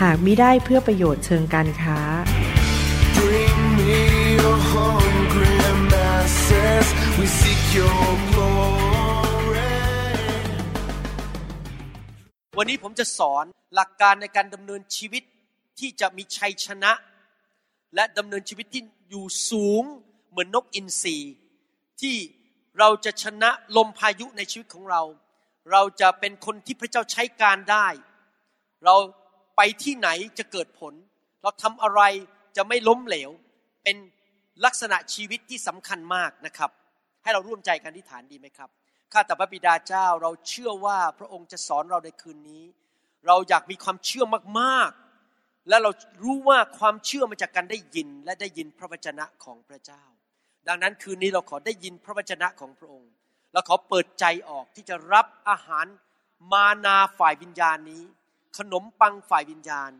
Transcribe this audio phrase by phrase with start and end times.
[0.00, 1.98] หากมิได้เพื่อประโยชน์เชิงการค้า
[4.50, 5.56] your hungry
[5.92, 6.86] masses.
[7.18, 9.72] We seek your glory.
[12.58, 13.44] วันนี้ผมจะสอน
[13.74, 15.22] หลักการในการดำเนินชีวิต
[15.78, 16.92] ที่จะมีชัยชนะ
[17.94, 19.82] และดำเนินชีวิตที่อยู่สูง
[20.30, 21.16] เหมือนนกอินทรี
[22.00, 22.16] ที่
[22.78, 25.02] เราจะชนะลมพายุในชีวิตของเรา
[25.72, 27.86] เราจะเป็นคนที่พระเจ้าใช้การได้
[28.84, 28.96] เรา
[29.56, 30.94] ไปที่ไหนจะเกิดผล
[31.42, 32.00] เราทำอะไร
[32.56, 33.30] จะไม่ล้มเหลว
[33.84, 33.96] เป็น
[34.64, 36.70] ลักษณะชีวิตที่สำคัญมากนะครับ
[37.22, 38.70] ให้เราร่วมใจกันที่ฐานดีไหมครับ
[39.12, 42.64] ข้าแต่พระบิดาเจ้าเราเชื่อว่าพระองค์จะสอนเราในคืนนี้
[43.26, 44.24] เราอยากมีความเชื่อ
[44.60, 45.90] มากๆ และเรา
[46.22, 50.02] รู้ว่าความเชื่อมาจากการได้ยินและได้ยินพระวจนะของพระเจ้า
[50.68, 53.10] ดังนั้นคืนนี้เราขอได้ยินพระวจนะของพระองค์
[53.52, 55.86] เราขอเปิดใจออกที่จะรับอาหาร
[56.52, 58.02] มานาฝ่ายวิญญาณนี้
[58.58, 59.90] ขนมปังฝ่ายวิญญาณ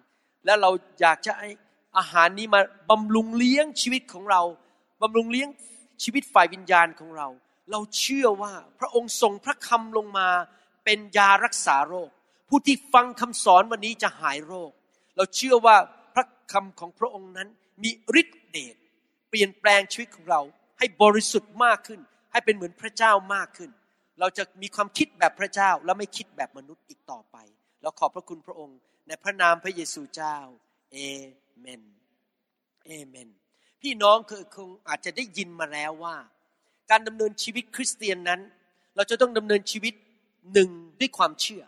[0.45, 0.71] และเรา
[1.01, 1.49] อยากจะให้
[1.99, 4.43] อาหารนี้มาบำรุงเลี้ยงชีวิตของเรา
[5.03, 5.49] บำรุงเลี้ยง
[6.03, 7.29] ชีวิตฝ่ายวิญญาณของเรา
[7.71, 10.29] เราเชื่อว่าพระองค์ทรงพระคำลงมา
[10.85, 12.11] เป็นยารักษาโรค
[12.49, 14.71] ผู้ที่ฟังคำสอนวันนี้จะหายโรค
[15.17, 15.77] เราเชื่อว่า
[16.15, 17.49] พระคำของพระองค์นั้น
[17.83, 17.91] มี
[18.21, 18.77] ฤทธิเดช
[19.29, 20.41] เปลี่ยนแปลงชีวิตของเรา
[20.79, 22.01] ให้บริสุทธิ์มากขึ้น
[22.33, 23.71] ให้เป็นเหมือนพระเจ้ามากขึ้น
[24.21, 27.37] เราจะมีความคิดแบบพระเจ้าและไม่คิดแบบมนุษย์อีกต่อไป
[27.83, 30.37] เราขอบพระคุณพระองค์ ในพระนามพระเยซูเจ้า
[30.93, 30.97] เอ
[31.61, 31.83] เมน
[32.87, 33.29] เอเมน
[33.83, 36.17] พี่น้องเคยคงอาจจะได้ยินมาแล้วว่า
[36.91, 38.41] การดำเนินชีวิตคริสเตียนนั้น
[38.97, 39.95] เราจะต้องดำเนินชีวิต
[40.53, 40.71] หนึ่ง
[41.01, 41.63] ด้วยความเชื่อ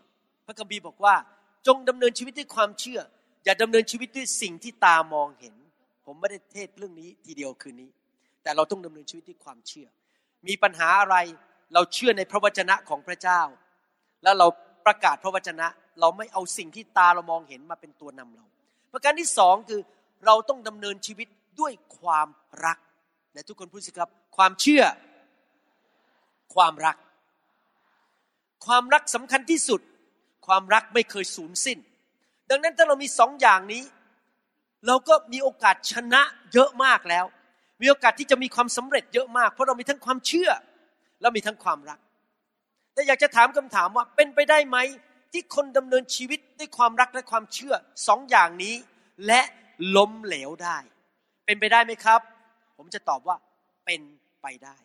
[0.47, 1.15] พระคัมภีร์บอกว่า
[1.67, 3.01] จงดำเนินชีวิตด้วยความเชื่อ
[3.45, 5.55] อย่าดำเนินชีวิตด้วยสิ่งที่ตามองเห็น
[6.07, 7.91] ผมไม่ได้เทศเรื่องนี้ทีเดียวคืนนี้
[8.43, 9.89] แต่เราต้องดำเนินชีวิตด้วยความเชื่อ
[10.47, 11.17] มีปัญหาอะไร
[11.75, 13.41] เราเชื่อในพระวจนะของพระเจ้า
[14.23, 14.47] แล้วเรา
[14.87, 15.67] ประกาศพระวจนะ
[16.01, 18.45] เราไม่เอาสิ่งที่ตาเรามองเห็นมาเป็นตัวนำเรา
[18.93, 19.81] ประการที่สองคือ
[20.27, 21.29] เราต้องดำเนินชีวิต
[21.61, 22.29] ด้วยความ
[22.65, 22.79] รัก
[23.35, 24.85] และทุกคนพูดสิครับ ความเชื่อ
[26.55, 26.97] ความรัก
[28.67, 29.81] ความรักสำคัญที่สุด
[30.47, 31.79] ความรักไม่เคยสูญสิ้น
[32.51, 33.83] ดังนั้นถ้าเรามีสองอย่างนี้
[34.87, 36.23] เราก็มีโอกาสชนะ
[36.53, 37.25] เยอะมากแล้ว
[37.83, 40.51] มีโอกาสที่จะมีความสำเร็จเยอะมาก เพราะเรามีทั้งความเชื่อ
[41.21, 41.99] และมีทั้งความรัก
[42.95, 44.79] แต่อยากจะถามคำถามว่าเป็นไปได้ไหม
[45.33, 47.75] ที่คนดำเนินชีวิตด้วยความรักและความเชื่อ
[48.09, 48.75] สองอย่างนี้
[49.27, 49.41] และ
[49.97, 50.79] ล้มเหลวได้
[51.47, 52.21] เป็นไปได้ไหมครับ
[52.77, 53.37] ผมจะตอบว่า
[53.85, 54.01] เป็น
[54.43, 54.77] ไปได้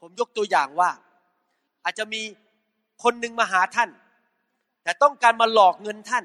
[0.00, 0.90] ผมยกตัวอย่างว่า
[1.84, 2.22] อาจจะมี
[3.02, 3.90] คนหนึ่งมาหาท่าน
[4.82, 6.24] แต่ต้องการมาหลอกเงินท่าน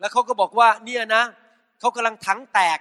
[0.00, 1.24] แล้วเขาก็บอกว่าเนี่ยนะ
[1.80, 2.78] เขากำลังถังแตก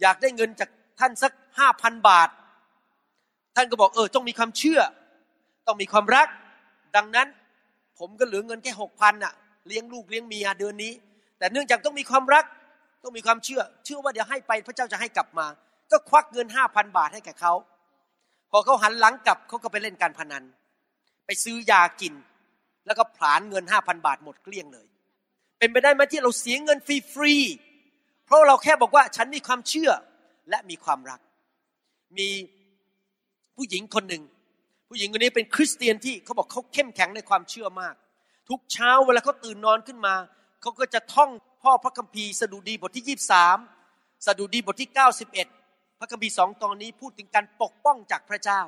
[0.00, 2.28] อยากได้เงินจากท่านสักห้าพันบาท
[3.56, 4.80] ท่านก็บอกเออต้องมีความเชื่อ
[5.66, 6.28] ต้องมีความรัก
[6.96, 7.28] ดังนั้น
[7.98, 9.32] ผมก็เหลือเงินแค่หกพันอะ
[9.66, 10.92] เลี้ยงลูกเลี้ยงเมียเดือนนี้
[11.38, 12.44] แต่เนื่องจากต้องมีความรัก
[13.02, 15.46] ต้องมีความเชื่อ เชื่อว่าเดี๋ยวให้ไปพระเจ้าจะให้กลับมา
[15.90, 17.52] ก็ควักเงินห้าพันบาทให้แก่เขา
[18.50, 20.44] พอเขาหันหลังกลับเขาก็ไปเล่นการพนัน
[21.26, 22.14] ไปซื้อยากิน
[22.86, 24.86] แล้วก็ผลาญเงินห้าพันบาทหมดเกลี้ยงเลย
[25.58, 29.90] เป็นไปได้ไหมที่เราเสียเงินฟรีๆเพราะเราแค่บอกว่าฉันมีความเชื่อ
[30.50, 31.20] และมีความรัก
[32.18, 32.28] มี
[33.56, 34.22] ผู้หญิงคนหนึ่ง
[34.88, 37.94] ผู้หญิงคนนี้เป็นคริสเตียนที่เขาบอกเขาเข้มแข็งในความเชื่อมาก
[38.48, 40.14] ทุกเช้าเวลาเขาตื่นนอนขึ้นมา
[40.62, 41.30] เขาก็จะท่อง
[41.62, 43.58] พ่อพระคัมภีร์สดุดีบทที่ยี่สาม
[44.26, 45.46] สดุดีบทที่เก้าสิบเอ็ด
[45.98, 48.60] พระคัมภีร์สองตอนนี้พูดถึงการปกป้องจากพระเจ้า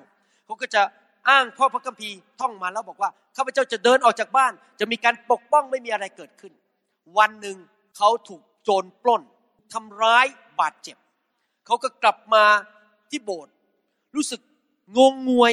[0.45, 0.83] เขาก็จะ
[1.29, 6.53] อ้างพ่อพระคัมภีร์ท่องมาแล้วบอกว่าข้าพเจ้าจะเดินออกจากบ้าน จะมีการปกป้องไม่มีอะไรเกิดขึ้น
[7.19, 7.57] วันหนึ่ง
[7.97, 9.23] เขาถูกโจรปล้น
[9.73, 10.27] ทำร้าย
[10.61, 10.97] บาดเจ็บ
[11.67, 12.45] เขาก็กลับมา
[13.11, 13.53] ที่โบสถ์
[14.15, 14.41] รู้สึก
[14.97, 15.53] งงงวย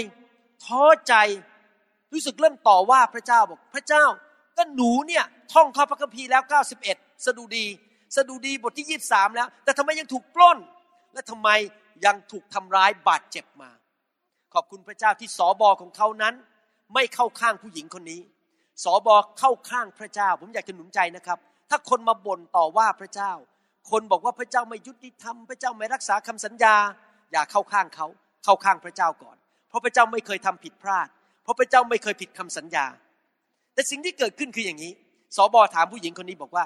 [0.65, 1.13] ท้อใจ
[2.13, 4.05] รู้สึกเริ่มต่อว่าพระเจ้าบอกพระเจ้า
[4.57, 5.23] ก็หนูเนี่ย
[5.53, 6.43] ท่องข้อพระคัมภีร์แล้ว
[6.83, 7.65] 91 สดุดี
[8.15, 10.57] สดุดีบทที่ 23 แล้ว แต่ทำไมยังถูกปล้น
[11.13, 11.49] และทำไม
[12.05, 13.71] ยังถูกทำร้ายบาดเจ็บมา
[14.53, 16.33] ขอบคุณพระเจ้าที่สอบอของเขานั้น
[16.93, 18.21] ไม่เข้าข้างผู้หญิงคนนี้
[18.83, 21.37] สอบอเข้าข้างพระเจ้า ผมอยากจะหนุนใจนะครับ
[21.69, 23.31] ถ้าคนมาบ่นต่อว่าพระเจ้า
[23.91, 26.75] คนบอกว่าพระเจ้าไม่ยุติธรรม พระเจ้าไม่รักษาคำสัญญา
[27.31, 28.07] อย่าเข้าข้างเขา
[28.43, 29.37] เข้าข้างพระเจ้าก่อน
[29.75, 31.07] ราะพระเจ้าไม่เคยทำผิดพลาด
[31.43, 32.85] เพราะพระเจ้าไม่เคยผิดคำสัญญา
[33.73, 34.93] แต่สิ่งที่เกิดขึ้นคืออย่างนี้
[35.35, 36.65] สอบอถามผู้หญิงคนนี้บอกว่า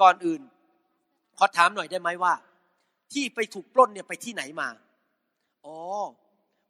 [0.00, 0.40] ก่อนอื่น
[1.38, 2.34] ขอถามหน่อยได้ไหมว่า
[3.12, 4.68] ที่ไปถูกปล้นเนี่ยไปที่ไหนมา
[5.64, 5.76] อ๋อ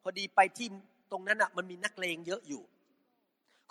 [0.02, 0.66] พอดีไปที่
[1.10, 2.62] ตรงนั้นอะ มันมีนักเลงเยอะอยู่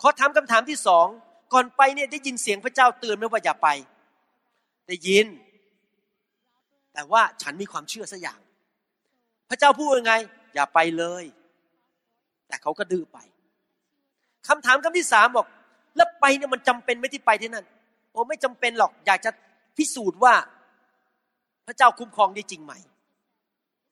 [0.00, 1.06] ขอถามคำถามที่สอง
[1.52, 3.68] ก่อนไปเนี่ยได้ยินเสียงพระเจ้าเตือนไหมว่าอย่าไป
[4.88, 5.26] ได้ยิน
[6.94, 8.40] แต่ว่าฉันมีความเชื่อสักอย่าง
[9.50, 10.14] พระเจ้าพูดยังไง
[10.54, 11.24] อย่าไปเลย
[12.50, 13.18] แต่เขาก็ดื้อไป
[14.48, 15.46] คำถามคำที่สามบอก
[15.96, 17.66] แล้วไปเนี่ยมันจำเป็นไหมที่ไปที่นั่น
[18.10, 19.30] โอ้ไม่จำเป็นหรอก อยากจะ
[19.76, 20.34] พิสูจน์ว่า
[21.66, 22.72] พระเจ้าคุ้มครองได้จริงไหม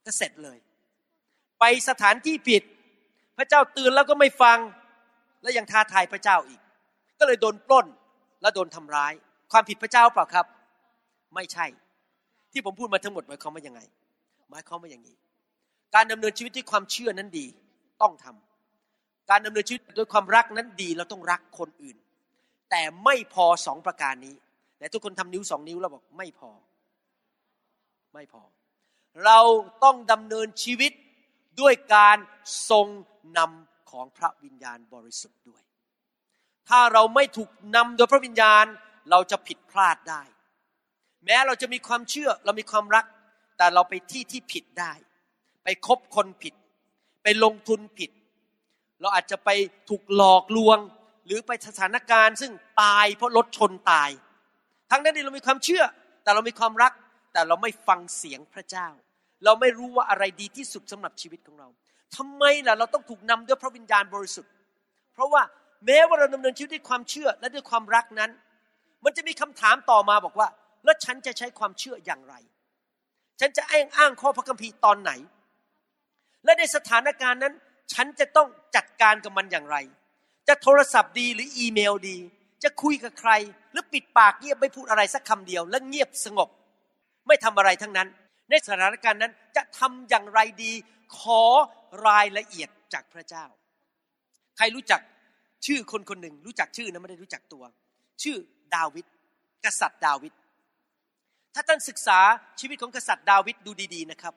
[0.04, 0.58] ก็เสร็จเลย
[1.60, 2.62] ไปสถานที่ผิด
[3.38, 4.58] พระเจ้าเตือนแล้วก็ไม่ฟัง
[5.42, 6.60] แล้วยังท้าทายพระเจ้าอีก
[7.18, 7.86] ก็เลยโดนปล้น
[8.42, 9.12] และโดนทำร้าย
[9.52, 10.46] ความผิดพระเจ้าเปล่าครับ
[11.34, 11.66] ไม่ใช่
[12.52, 13.80] ที่ผมพูดมาทั้งหมดหมายความว่ายังไง
[14.50, 15.16] หมายความว่าอย่างนี้
[15.94, 17.46] การดำเนินชีวิตด้วยความเชื่อนั้นดี
[18.02, 18.47] ต้องทำ
[19.30, 21.96] การดำเนินชีวิตด้วยความรักนั้นดีเราต้องรักคนอื่น
[22.70, 24.36] แต่ไม่พอสองประการนี้
[24.78, 26.50] แต่ทุกคนทำนิ้วสองนิ้วแล้วบอกไม่พอ
[28.14, 28.42] ไม่พอ
[29.24, 29.40] เรา
[29.84, 30.92] ต้องดำเนินชีวิต
[31.60, 32.16] ด้วยการ
[32.70, 32.86] ทรง
[33.38, 35.62] นำของพระวิญญาณบริสุทธิ์ด้วย
[36.68, 38.64] ถ้าเราไม่ถูกนำโดยพระวิญญาณ
[39.10, 40.22] เราจะผิดพลาดได้
[41.24, 43.04] แม้เราจะมีความเชื่อเรามีความรัก
[43.58, 44.92] แต่เราไปที่ที่ผิดได้
[45.64, 46.54] ไปคบคนผิด
[47.22, 48.10] ไปลงทุนผิด
[49.00, 49.50] เราอาจจะไป
[49.88, 50.78] ถูกหลอกลวง
[51.26, 52.52] หรือไปสถานการณ์ ซึ่ง
[52.82, 54.10] ตายเพราะรถชนตาย
[54.90, 55.84] ทั้งนั้นที่เรามีความเชื่อ
[56.22, 56.92] แต่เรามีความรัก
[57.32, 58.88] แต่เราไม่ฟังเสียงพระเจ้า
[59.44, 61.68] เราไม่รู้ว่าอะไรดีที่สุดสำหรับชีวิตของเรา
[62.16, 64.52] ทำไมล่ะเราต้องถูกนำด้วยพระวิญญาณบริสุทธิ์
[65.14, 65.42] เพราะว่า
[65.86, 68.30] แม้ว่าเราดำเนินชีวิตด้วยความเชื่อและด้วยความรักนั้น
[69.04, 70.48] มันจะมีคำถามต่อมาบอกว่า
[70.84, 72.34] แล้วฉันจะใช้ความเชื่ออย่างไร
[73.40, 75.12] ฉันจะอ้างอ้างข้อพระคัมภีร์ตอนไหน
[76.44, 77.54] และในสถานการณ์นั้น
[77.92, 79.76] ฉันจะต้องจัดการกับมันอย่างไร
[80.48, 82.16] จะโทรศัพท์ดีหรืออีเมลดี
[82.64, 83.32] จะคุยกับใคร
[83.72, 86.48] หรือปิดปากเงียบไม่พูดอะไรสักคำเดียว และเงียบสงบ
[87.26, 88.08] ไม่ทำอะไรทั้งนั้น
[88.50, 90.72] ในสถานการณ์นั้นจะทำอย่างไรดี
[91.18, 91.42] ขอ
[92.06, 93.44] รายละเอียดจากพระเจ้า
[94.56, 95.00] ใครรู้จัก
[95.66, 97.64] ชื่อคนคนหนึ่ง รู้จักชื่อนะไม่ได้รู้จักตัว
[98.22, 98.36] ชื่อ
[98.74, 99.06] ดาวิด
[99.64, 100.32] กษัตริย์ดาวิด
[101.54, 102.18] ถ้าท่านศึกษา
[102.60, 104.34] ชีวิตของกษัตริย์ดาวิดดูดี ๆนะครับ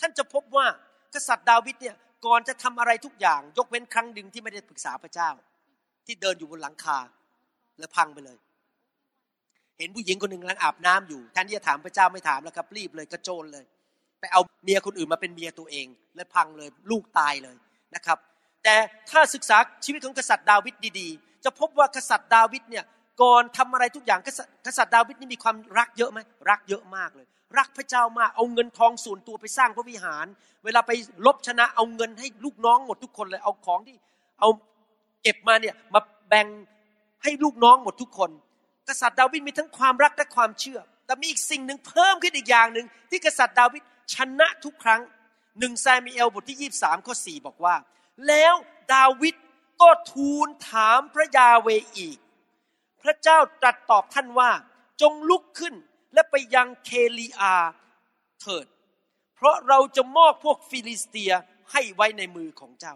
[0.00, 0.66] ท่านจะพบว่า
[1.14, 5.30] กษัตริย์ดาวิดเนี่ย ก่อนจะทำอะไรทุกอย่าง ยกเว้นครั้งหนึ่งที่ไม่ได้ปรึกษาพระเจ้า
[6.06, 6.98] ที่เดินอยู่บนหลังคา
[7.78, 8.38] แล้วพังไปเลย
[9.78, 13.64] เห็นผู้หญิงคนหนึ่งกำลังอาบน้ำอยู่แทนที่จะถามพระเจ้าไม่ถามแล้วครับรีบเลยกระโจนเลย
[14.20, 15.86] ไปเอาเมียคนอื่นมาเป็นเมียตัวเอง
[16.16, 17.56] และพังเลยลูกตายเลย
[17.94, 18.18] นะครับ
[18.64, 18.76] แต่
[19.10, 22.84] ถ้าศึกษาชีวิตของกษัตริย์ดาวิดดีๆ จะพบว่ากษัตริย์ดาวิดเนี่ย
[23.22, 24.20] ก่อนทำอะไรทุกอย่าง
[24.66, 26.18] กษัตริย์ดาวิดนี่มีความรักเยอะไหม
[26.50, 27.26] รักเยอะมากเลย
[27.58, 30.26] รักพระเจ้ามากเอาเงินทองส่วนตัวไปสร้างพระวิหาร
[30.64, 30.92] เวลาไป
[31.26, 33.96] ลบชนะเอาเงินให้ลูกน้องหมดทุกคนเลยเอาของที่
[34.40, 34.48] เอา
[35.22, 36.46] เก็บมาเนี่ยมาแบ่ง
[37.22, 38.30] ให้ลูกน้องหมดทุกคน
[38.88, 43.82] กษัตริย์ดาวิดมีทั้งความรักและความเชื่อ แต่มีอีกสิ่งหนึ่งเพิ่มขึ้นอีกอย่างหนึ่งที่กษัตริย์ดาวิด
[44.14, 45.00] ชนะทุกครั้ง
[45.58, 47.74] หนึ่งซามีเอลบทที่ยี่สามข้อสี่บอกว่า
[48.28, 48.54] แล้ว
[48.94, 49.34] ดาวิด
[49.80, 52.18] ก็ทูลถามพระยาเวอีก
[53.02, 54.50] พระเจ้าตรัสตอบท่านว่า
[55.00, 55.74] จงลุกขึ้น
[56.14, 57.54] และไปยังเคอีลาห์
[58.40, 58.66] เถิด
[59.36, 61.32] เพราะเราจะมอบพวกฟิลิสเตีย
[61.72, 62.94] ให้ไว้ในมือของเจ้า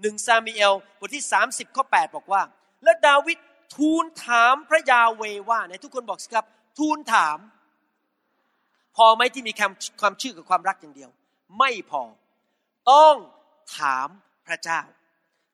[0.00, 2.42] หนึ่งซามูเอลบทที่สามสิบข้อแปดบอกว่า
[2.84, 3.38] และดาวิด
[3.76, 6.46] ทูลถามพระยาห์เวห์ว่าในทุกคนบอกสิครับ
[6.78, 7.38] ทูลถาม
[8.96, 11.10] พอไหมที่มีความความเชื่อกับความรักอย่างเดียว
[11.58, 12.02] ไม่พอ
[12.90, 13.16] ต้อง
[13.78, 14.08] ถาม
[14.46, 14.80] พระเจ้า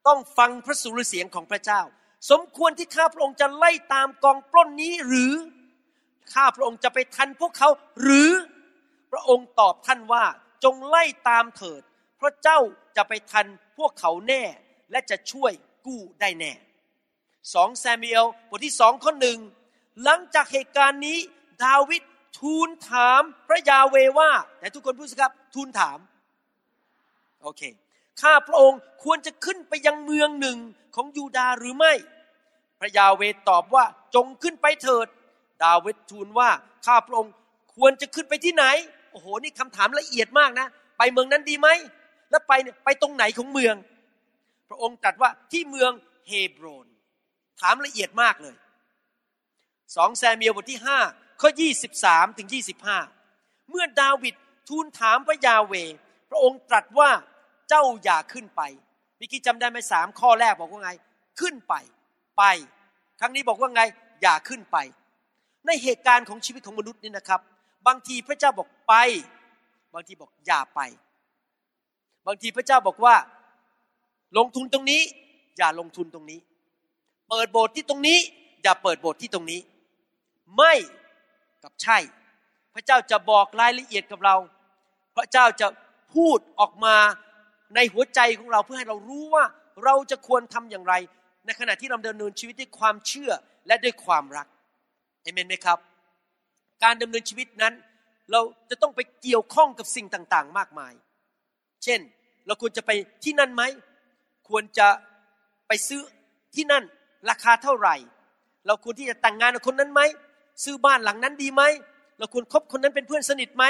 [0.07, 1.81] ต้องฟังพระสุรเสียงของพระเจ้า
[2.31, 5.33] สมควรที่ข้าพระองค์จะไล่ตามกองปล้นนี้หรือ
[6.35, 7.69] ข้าพระองค์จะไปทันพวกเขา
[8.03, 8.31] หรือ
[9.13, 10.25] พระองค์ตอบท่านว่า
[10.65, 11.83] จงไล่ตามเถิด
[12.17, 12.61] เพราะเจ้า
[12.97, 13.47] จะไปทัน
[13.79, 14.43] พวกเขาแน่
[14.91, 15.53] และจะช่วย
[15.87, 16.53] กู้ได้แน่
[17.55, 19.39] สองแซมเอลบทที่สองข้อหนึ่ง
[20.03, 21.19] หลังจากเหตุการณ์นี้
[21.65, 22.03] ดาวิด
[22.39, 25.99] ทูลถามพระยาเวว่าแต่ทุกคนพูดสิครับ ทูลถาม
[27.43, 27.63] โอเค
[28.21, 30.59] ข้าพระองค์ควรจะขึ้นไปยังเมืองหนึ่ง
[30.95, 31.93] ของยูดาหรือไม่
[32.81, 35.07] พระยาเวตอบว่าจงขึ้นไปเถิด
[35.65, 36.51] ดาวิดทูลว่า
[36.87, 37.33] ข้าพระองค์
[37.77, 38.65] ควรจะขึ้นไปที่ไหน
[39.11, 40.67] โอ้โห นี่คำถามละเอียดมากนะ
[40.99, 41.69] ไปเมืองนั้นดีไหม
[42.31, 43.75] แล้วไปเนี่ยไปตรงไหนของเมือง
[44.69, 45.93] พระองค์ตรัสว่าที่เมือง
[46.29, 46.87] เฮบรน
[47.61, 48.57] ถามละเอียดมากเลย
[49.97, 50.99] สองแซมเมียลบทที่ห้า
[51.41, 52.99] ข้อยี่สิบสามถึงยี่สิบห้า
[53.71, 54.35] เมื่อดาวิด
[54.69, 55.75] ทูลถามพระยาเว
[56.31, 57.11] พระองค์ตรัสว่า
[57.69, 58.63] เจ้าอย่าขึ้นไป
[59.19, 60.91] มื่อกี้จำได้ไหมสามข้อแรกบอกว่าไง
[61.41, 61.75] ขึ้นไป
[62.39, 62.43] ไป
[63.21, 63.83] ครั้งนี้บอกว่าไง
[64.23, 64.77] อย่าขึ้นไป
[65.67, 67.41] ในเหตุการณ์ของชีวิตของมนุษย์นี่นะครับ
[67.87, 68.95] บางทีพระเจ้าบอกไป
[69.95, 70.81] บางทีบอกอย่าไป
[72.27, 73.15] บางทีพระเจ้าบอกว่า
[74.39, 75.03] ลงทุนตรงนี้
[75.59, 76.41] อย่าลงทุนตรงนี้
[77.29, 78.19] เปิดโบสถ์ที่ตรงนี้
[78.63, 79.61] อย่าเปิดโบทที่ตรงนี้
[80.57, 80.75] ไม่
[81.63, 81.99] กับใช่
[82.75, 84.37] พระเจ้าจะบอกรายละเอียดกับเรา
[85.17, 85.69] พระเจ้าจะ
[86.15, 86.97] พูดออกมา
[87.75, 89.45] ในหัวใจของเราเพื่อให้เรารู้ว่า
[89.85, 90.95] เราจะควรทำอย่างไร
[91.47, 93.33] ในขณะที่เราดำเนินชีวิตด้วยความเชื่อ
[93.67, 94.47] และด้วยความรัก
[95.23, 95.79] เอเมนไหมครับ
[96.85, 97.75] การดำเนินชีวิตนั้น
[98.33, 100.93] เราจะต้องไปเกี่ยวข้องกับสิ่งต่างๆ มากมาย
[101.85, 102.01] เช่น
[102.47, 102.91] เราควรจะไป
[103.25, 103.63] ที่นั่นไหม
[104.49, 104.89] ควรจะ
[105.69, 106.01] ไปซื้อ
[106.55, 106.85] ที่นั่น
[107.31, 107.97] ราคาเท่าไหร่
[108.67, 110.01] เราควรที่จะแต่งงานกับคนนั้นไหม
[110.65, 111.63] ซื้อบ้านหลังนั้นดีไหม
[112.19, 113.65] เราควรคบคนนั้นเป็นเพื่อนสนิทไหม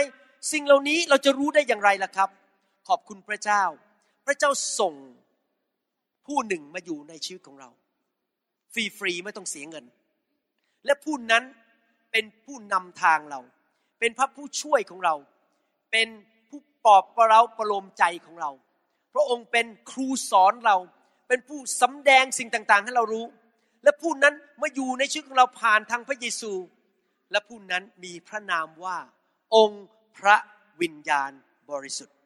[0.53, 2.31] สิ่งเหล่านี้เราจะรู้ได้อย่างไรล่ะครับ
[2.89, 3.63] ขอบคุณพระเจ้า
[4.27, 4.95] พระเจ้าส่ง
[6.27, 7.69] ผู้หนึ่งมาอยู่ในชีวิตของเรา
[8.73, 9.85] ฟรีฟรีๆไม่ต้องเสียเงิน
[10.87, 11.45] และผู้นั้น
[12.13, 13.41] เป็นผู้นำทางเรา
[13.99, 15.15] เป็นพระผู้ช่วยของเรา
[15.93, 16.09] เป็น
[16.49, 18.51] ผู้ปลอบประเราประโลมใจของเรา
[19.15, 20.77] พระองค์เป็นครูสอนเรา
[21.29, 23.27] เป็นผู้สำแดงสิ่งต่างๆ ให้เรารู้
[23.85, 26.53] และผู้นั้นมาอยู่ในชีวิตของเราผ่านทางพระเยซู
[27.33, 28.99] และผู้นั้นมีพระนามว่า
[29.55, 30.37] องค์พระ
[30.81, 31.31] วิญญาณ
[31.71, 32.17] บริสุทธิ์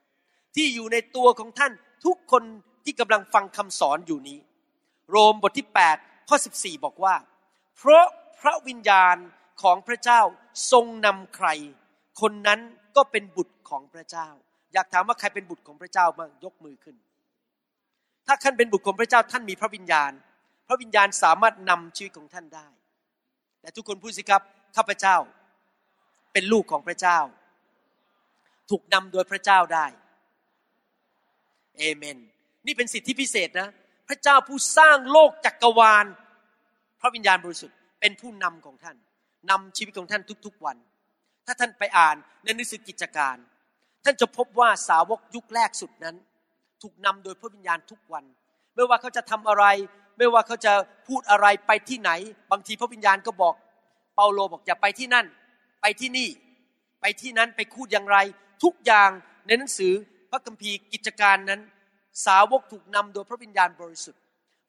[0.55, 1.73] ที่อยู่ในตัวของท่าน
[2.05, 2.43] ทุกคน
[2.85, 4.39] ที่กำลังฟังคำสอนอยู่นี้
[5.11, 7.15] โรมบทที่ 8 ข้อ 14 บอกว่า
[7.77, 8.07] เพราะ
[8.43, 9.17] พระวิญญาณ
[9.63, 10.21] ของพระเจ้า
[10.73, 11.49] ทรงนำใคร
[12.21, 12.61] คนนั้น
[12.97, 14.29] ก็เป็นบุตรของพระเจ้า
[14.73, 16.97] อยากถามว่าใครเป็นบุตรของพระเจ้าบ้างยกมือขึ้น
[18.27, 20.13] ถ้าท่านเป็นบุตรของพระเจ้าท่านมีพระวิญญาณ
[20.69, 22.69] พระวิญญาณสามารถนำชีวิตของท่านได้
[23.61, 24.43] แต่ทุกคนพูดสิครับ
[24.77, 25.17] ข้าพเจ้า
[26.33, 27.19] เป็นลูกของพระเจ้า
[28.71, 29.87] ถูกนำโดยพระเจ้าได้
[31.79, 32.19] เอเมน
[32.67, 33.69] นี่เป็นสิทธิพิเศษนะ
[34.09, 36.07] พระเจ้าผู้สร้างโลกจักกรวาล
[37.01, 38.97] พระวิญญาณบริสุทธิ์ เป็นผู้นำของท่าน
[39.51, 40.77] นำชีวิตของท่านทุกๆวัน
[41.47, 43.37] ถ้าท่านไปอ่านในหนังสือกิจการ
[44.05, 46.17] ท่านจะพบว่าสาวกยุคแรกสุดนั้น
[46.83, 48.25] ถูกนำโดยพระวิญญาณทุกวัน
[48.75, 49.65] ไม่ว่าเขาจะทำอะไร
[50.19, 50.73] ไม่ว่าเขาจะ
[51.09, 52.11] พูดอะไรไปที่ไหน
[52.51, 53.55] บางทีพระวิญญาณก็บอก
[54.17, 55.27] เปาโลบอกอย่าไปที่นั่น
[55.81, 56.29] ไปที่นี่
[57.01, 58.17] ไปที่นั้นไปพูดอย่างไร
[58.65, 59.11] ทุกอย่าง
[59.47, 59.93] ในหนังสือ
[60.31, 61.61] พระคัมภีร์กิจการนั้น
[62.27, 64.23] สาวกถูกนำโดยพระวิญญาณบริสุทธิ์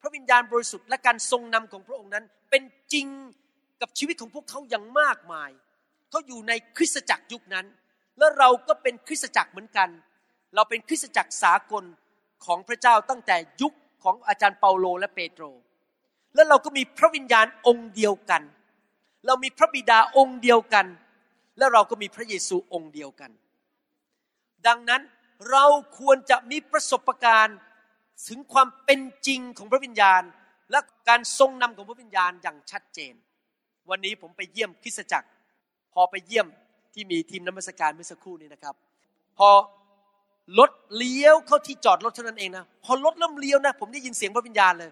[0.04, 3.06] ระวิญญาณบริสุทธิ์และการทรงนำของพระองค์นั้น เป็นจริง
[3.80, 5.50] กับชีวิตของพวกเขาอย่างมากมาย
[6.10, 7.66] เขาอยู่ในคริสตจักรยุคนั้น
[8.18, 9.88] แล้วเราก็เป็นคริสตจักรเหมือนกัน
[10.54, 11.84] เราเป็นคริสตจักรสากล
[12.44, 15.44] ของพระเจ้าตั้งแต่ยุคของอาจารย์เปาโลและเปโตร
[16.34, 18.42] แล้วเราก็มีพระวิญญาณองค์เดียวกัน
[19.26, 20.86] เรามีพระบิดาองค์เดียวกัน
[21.58, 23.30] และเราก็มีพระเยซูองค์เดียวกัน
[24.66, 25.02] ดังนั้น
[25.50, 25.64] เรา
[25.98, 27.56] ควรจะมีประสบการณ์
[28.28, 30.22] ถึงความเป็นจริงของพระวิญญาณ
[30.70, 30.78] และ
[31.08, 33.14] การทรงนำของพระวิญญาณอย่างชัดเจน
[33.90, 35.28] วันนี้ผมไปเยี่ยมคริสตจักร
[35.92, 36.46] พอไปเยี่ยม
[36.94, 38.74] ที่มีทีมนมัสการเมื่อสักครู่นี้นะครับ
[39.38, 39.50] พอ
[40.58, 44.90] รถเลี้ยวเข้าที่จอดรถเท่านั้นเองนะพอรถเริ่มเลี้ยวนะ ผมได้ยินเสียงพระวิญญาณเลย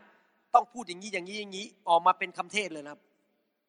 [0.55, 3.01] ต้องพูดอย่างนี้อย่างนี้อย่างนี้ออกมาเป็นคำเทศเลยนะครับ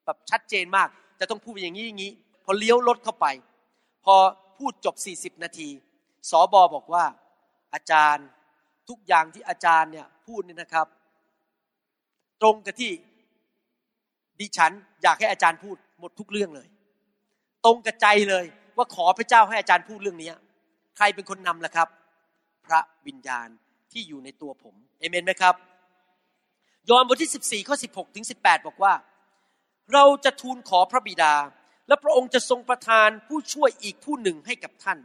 [0.05, 0.87] แบบชัดเจนมาก
[1.19, 2.11] จะต้องพูดอย่างนี้อย่างนี้
[2.45, 3.27] พอเลี้ยวรถเข้าไป
[4.05, 4.15] พอ
[4.57, 5.69] พูดจบ 40 นาที
[6.29, 7.05] สอบอบอกว่า
[7.73, 8.25] อาจารย์
[8.89, 10.87] ทุกอย่างที่อาจารย์เนี่ยพูดเนี่ยนะครับ
[12.41, 12.91] ตรงกับที่
[14.39, 14.71] ดิฉัน
[15.03, 16.67] อยากให้อาจารย์พูดหมดทุกเรื่องเลย
[17.65, 18.45] ตรงกับใจเลย
[18.77, 20.31] ว่าขอพระเจ้าให้อาจารย์พูดเรื่องนี้
[20.97, 21.87] ใครเป็นคนนำล่ะครับ
[22.65, 23.47] พระวิญญาณ
[23.91, 25.55] ที่อยู่ในตัวผมเอเมนไหมครับ
[26.89, 28.93] ยอห์นบทที่ 14ข้อ16ถึง18 บอกว่า
[29.93, 31.33] เราจะทูลขอพระบิดา
[31.87, 34.99] และพระองค์จะทรงประทานผู้ช่วยอีกผู้หนึ่งให้กับท่าน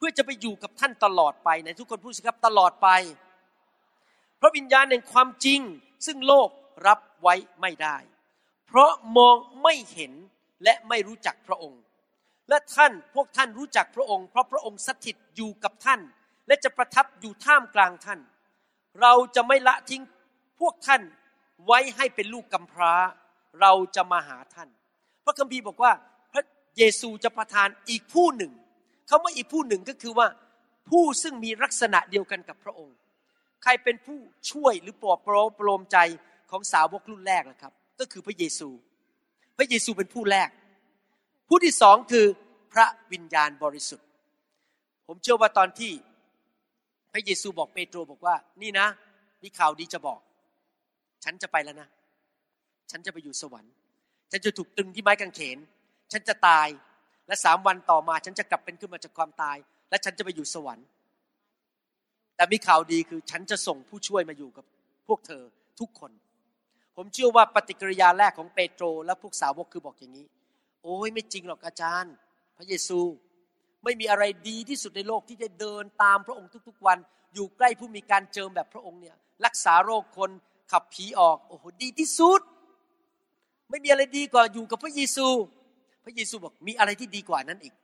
[0.00, 2.88] พื่อจะไปอยู่กับท่านตลอดไปในทุกคนพูดสิครับตลอดไป
[4.40, 5.60] พระวิญญาณแห่งความจริง
[6.06, 6.48] ซึ่งโลก
[6.86, 7.96] รับไว้ไม่ได้
[8.66, 10.12] เพราะมองไม่เห็น
[10.64, 11.82] และไม่รู้จักพระองค์
[12.48, 16.00] และท่านพวกท่านรู้จักพระองค์ เพราะพระองค์สถิตอยู่กับท่าน
[16.46, 18.20] และจะประทับอยู่ท่ามกลางท่าน
[19.00, 20.02] เราจะไม่ละทิ้ง
[20.60, 21.02] พวกท่าน
[21.66, 22.94] ไว้ให้เป็นลูกกำพร้า
[23.60, 24.68] เราจะมาหาท่าน
[25.24, 25.92] พระคัมภีร์บอกว่า
[26.32, 26.44] พระ
[26.78, 28.52] เยซูจะประทานอีกผู้หนึ่ง
[29.10, 30.26] คำว่าอีกผู้หนึ่งก็คือว่า
[30.90, 32.96] ผู้ซึ่งมีลักษณะเดียวกันกับพระองค์
[33.62, 34.18] ใครเป็นผู้
[34.50, 35.98] ช่วยหรือปลอบประโลมประโลมใจ
[36.50, 38.68] ของสาวกรุ่นแรกล่ะครับ ก็คือพระเยซู
[39.56, 40.48] พระเยซูเป็นผู้แรก
[41.48, 42.26] ผู้ที่สองคือ
[42.72, 44.06] พระวิญญาณบริสุทธิ์
[45.06, 45.92] ผมเชื่อว่าตอนที่
[47.12, 48.86] พระเยซูบอกเปโตรบอกว่า นี่นะ
[49.42, 50.20] มีข่าวดีจะบอก
[51.24, 51.88] ฉันจะไปแล้วนะ
[52.90, 53.72] ฉันจะไปอยู่สวรรค์
[54.30, 55.58] ฉันจะถูกตึงที่ไม้กางเขน
[56.12, 56.68] ฉันจะตาย
[57.30, 59.56] และสามวันต่อมาฉันจะกลับเป็นขึ้นมาจากความตาย
[59.90, 60.86] และฉันจะไปอยู่สวรรค์
[62.36, 64.64] แต่มีข่าวดีคือฉันจะส่งผู้ช่วยมาอยู่กับ
[65.08, 65.42] พวกเธอ
[65.80, 66.10] ทุกคน
[66.96, 70.26] ผมเชื่อว่าปฏิกิริยาแรกของเปโตร และพวกสาวกคือบอกอย่างนี้
[70.82, 72.14] โอ้ยไม่จริงหรอกอาจารย์
[72.56, 73.00] พระเยซู
[73.84, 76.98] ไม่มีอะไรดีที่สุดในโลกที่จะเดินตามพระองค์ทุกๆวัน
[77.34, 80.30] อยู่ใกล้ผู้มีการเจิมแบบพระองค์เนี่ยรักษาโรคคน
[80.72, 82.40] ขับผีออกโอ้โหดีที่สุด
[83.70, 85.28] ไม่มีอะไรดีกว่าอยู่กับพระเยซู
[86.10, 87.74] ระเยซูบอกมีอะไรที่ดีกว่านั้นอีก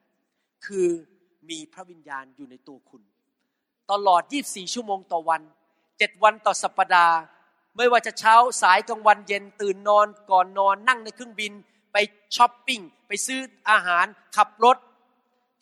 [0.67, 0.89] คือ
[1.51, 3.03] มีพระวิญญาณอยู่ในตัวคุณ
[3.93, 5.43] ตลอด 24 ชั่วโมงต่อวัน
[5.83, 7.17] 7 วันต่อสัปปดาห์
[7.77, 11.53] ไม่ว่าจะเช้าสายกลางวันเย็นตื่นนอนก่อนนอนนั่งในเครื่องบิน
[11.93, 11.97] ไป
[12.37, 13.41] ช้อปปิ้ง ไปซื้อ
[13.71, 14.07] อาหาร
[14.37, 14.77] ขับรถ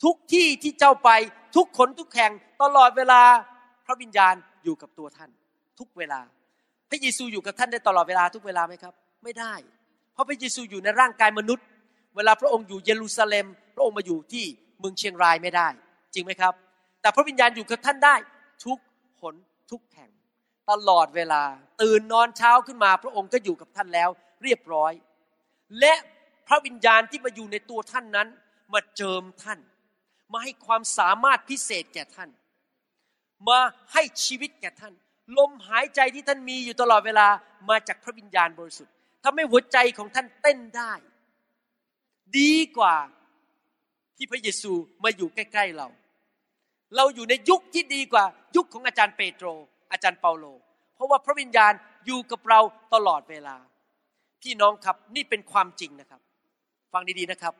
[0.03, 1.09] ทุกที่ที่เจ้าไป
[1.55, 2.31] ทุกขนทุกแห่ง
[2.61, 3.21] ตลอดเวลา
[3.85, 5.29] พระวิญญาณอยู่กับตัวท่าน
[5.79, 6.19] ทุกเวลา
[6.89, 8.93] พระเยซูอยู่กับท่านได้ตลอดเวลาทุกเวลาไหมครับ
[9.23, 9.53] ไม่ได้
[10.13, 11.65] เพราะพระเยซูอยู่ในร่างกายมนุษย์
[12.15, 14.45] เวลาพระองค์อยู่เยรูซาเล็ม พระองค์มาอยู่ที่
[14.79, 15.67] เมืองเชียงรายไม่ได้
[16.13, 16.53] จริงไหมครับ
[17.01, 18.15] แต่พระวิญญาณอยู่กับท่านได้
[18.65, 18.79] ทุก
[19.21, 19.35] หน
[19.71, 20.09] ทุกแห่ง
[20.71, 21.43] ตลอดเวลา
[21.81, 24.09] ตื่นนอนเช้าขึ้นมา พระองค์ก็อยู่กับท่านแล้ว
[24.43, 24.93] เรียบร้อย
[25.79, 25.93] และ
[26.47, 28.27] พระวิญญาณที่มาอยู่ในตัวท่านนั้น
[28.73, 29.59] มาเจิมท่าน
[30.31, 32.29] มาให้ความสามารถพิเศษแก่ท่าน
[33.49, 33.59] มา
[33.93, 34.93] ให้ชีวิตแก่ท่าน
[35.37, 37.27] ลมหายใจที่ท่านมีอยู่ตลอดเวลา
[37.69, 38.93] มาจากพระวิญญาณบริสุทธิ์
[39.23, 40.93] ทำให้หัวใจของท่านเต้นได้
[42.39, 42.95] ดีกว่า
[44.17, 44.71] ที่พระเยซู
[45.03, 45.87] มาอยู่ใกล้ ๆเรา
[46.95, 49.47] เราอยู่ในยุคที่ดีกว่า ยุคของอาจารย์เปโตร
[49.91, 50.45] อาจารย์เปาโล
[50.95, 51.73] เพราะว่าพระวิญญาณ
[52.05, 52.59] อยู่กับเรา
[52.93, 53.55] ตลอดเวลา
[54.41, 56.21] พี่น้องครับนี่เป็นความจริงนะครับ
[56.93, 57.53] ฟังดีๆนะครับ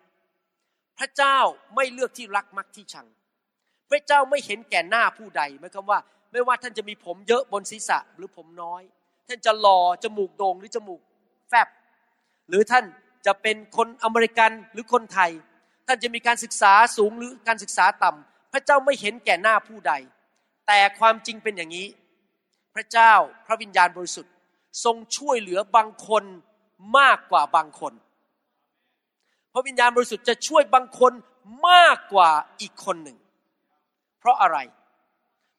[1.00, 1.38] พระเจ้า
[1.76, 3.08] ไม่เลือกที่รักมักที่ชัง
[3.90, 6.00] พระเจ้าไม่เห็นแก่หน้าผู้ใดหมายความว่า
[6.32, 8.82] ไม่ว่าท่านจะมีผมเยอะบนศีรษะหรือผมน้อย
[9.28, 11.02] ท่านจะหล่อจมูกโด่งหรือจมูก
[11.50, 11.68] แฟบ
[12.50, 12.86] หรือท่าน
[13.26, 15.32] จะเป็นคนอเมริกันหรือคนไทย
[15.88, 19.94] ท่านจะมีการศึกษาสูงหรือการศึกษาต่ำพระเจ้าไม่เห็นแก่หน้าผู้ใด
[20.68, 21.88] แต่ความจริงเป็นอย่างนี้
[22.76, 23.14] พระเจ้า
[23.46, 24.34] พระวิญญาณบริสุทธิ์
[24.84, 26.24] ทรงช่วยเหลือบางคน
[26.98, 27.94] มากกว่าบางคน
[29.54, 31.14] พระวิญญาณบริสุทธิ์จะช่วยบางคน
[31.70, 32.30] มากกว่า
[32.62, 33.18] อีกคนหนึ่ง
[34.20, 34.58] เพราะอะไร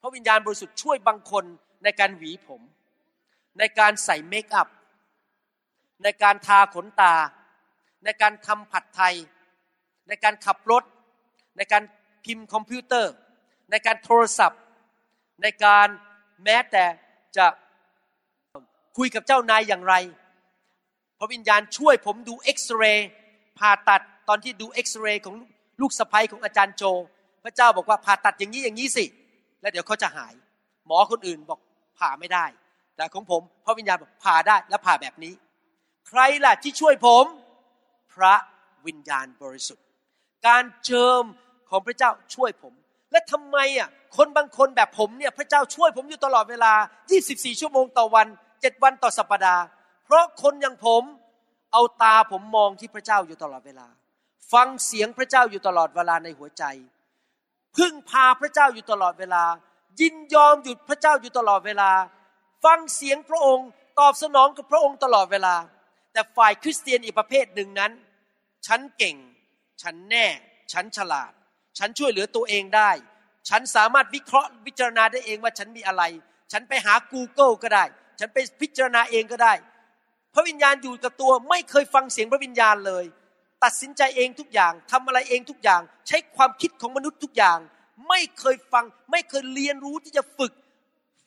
[0.01, 1.45] พระวิญญาณบริสุทธิ์ช่วยบางคน
[1.85, 2.63] ในการหวีผม
[3.59, 4.69] ในการใส่เมคอัพ
[6.03, 7.15] ในการทาขนตา
[8.05, 9.15] ในการทำผัดไทย
[10.09, 10.83] ในการขับรถ
[11.57, 11.83] ในการ
[12.25, 13.13] พิมพ์คอมพิวเตอร์
[13.71, 14.61] ในการโทรศัพท์
[15.43, 15.89] ในการ
[16.45, 16.85] แม้แต่
[17.37, 17.47] จะ
[18.97, 19.95] คุยกับเจ้านายอย่างไร
[21.19, 23.09] พระวิญญาณช่วยผมดูเอ็กซเรย์
[23.59, 25.37] ผ่าตัดตอนที่ดูเอ็กซเรย์ของ
[25.81, 26.83] ลูกสะใภ้ของอาจารย์โจ
[27.45, 29.05] พระเจ้าบอกว่าผ่าตัดอย่างนี้อย่างนี้สิ
[29.61, 30.35] แล้วเดี๋ยวเขาจะหาย
[30.87, 31.61] หมอคนอื่นบอก
[31.99, 32.47] ผ่าไม่ได้
[32.97, 35.35] แต่ของผมพระวิญญาณบอกผ่าได้และผ่าแบบนี้
[36.09, 37.25] ใครล่ะที่ช่วยผม
[38.17, 38.35] พระ
[38.87, 39.85] วิญญาณบริสุทธิ์
[40.47, 41.23] การเจิม
[41.71, 42.75] ของพระเจ้าช่วยผม
[43.13, 46.73] และทำไมอะคนบางคนแบบผมเนี่ยพระเจ้าช่วยผมอยู่ตลอดเวลา
[47.17, 48.27] 24 ชั่วโมงต่อวัน
[48.57, 49.65] 7วันต่อสัปปดาห์
[50.05, 51.03] เพราะคนอย่างผม
[51.73, 53.87] เอาตาผมมองที่พระเจ้าอยู่ตลอดเวลา
[54.53, 56.65] ฟังเสียงพระเจ้าอยู่ตลอดเวลาในหัวใจ
[57.77, 59.45] พึ่งพาพระเจ้าอยู่ตลอดเวลา
[60.01, 61.91] ยินยอมหยุดพระเจ้าอยู่ตลอดเวลา
[62.65, 65.55] ฟังเสียงพระองค์ตอบสนองกับพระองค์ตลอดเวลา
[66.13, 67.93] แต่ฝ่ายคริสเตียนอีกประเภทหนึ่งนั้น
[68.67, 69.17] ฉันเก่ง
[69.83, 70.27] ฉันแน่
[70.73, 71.33] ฉันฉลาด
[71.79, 72.91] ฉันช่วยเหลือตัวเองได้
[73.49, 76.03] ฉันสามารถวิเคราะห์วิจารณาได้เองว่าฉันมีอะไร
[76.53, 77.85] ฉันไปหา Google ก็ได้
[78.19, 79.55] ฉันไปพิจารณาเองก็ได้
[80.35, 83.05] พระวิญญาณอยู่กับตัวไม่เคยฟังเสียงพระวิญญาณเลย
[83.65, 87.59] ตัดสินใจเองทุกอย่างทำอะไรเองทุกอย่าง ใช้ความคิดของมนุษย์ทุกอย่าง
[88.09, 90.53] ไม่เคยฟัง ไม่เคยเรียนรู้ที่จะฝึก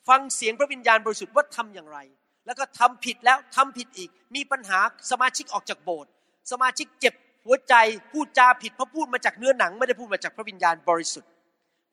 [0.08, 1.98] ฟังเสียงพระวิญญาณบริสุทธิ์ว่าทำอย่างไร
[2.46, 4.78] แล้วก็ทำผิดแล้วทำผิดอีก มีปัญหา
[5.10, 6.10] สมาชิกออกจากโบสถ์
[6.50, 7.14] สมาชิกเจ็บ
[7.46, 7.74] หัวใจ
[8.12, 11.30] พูดจาผิดเพราะพูดมาจากเนื้อหนัง ไม่ได้พูดมาจากพระวิญญาณบริสุทธิ์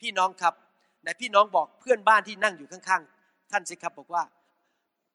[0.01, 0.53] พี่น้องครับ
[1.01, 4.23] ไหนพี่น้องบอกเพื่อนบ้านที่นั่งอยู่ข้างๆ ท่านสิครับบอกว่า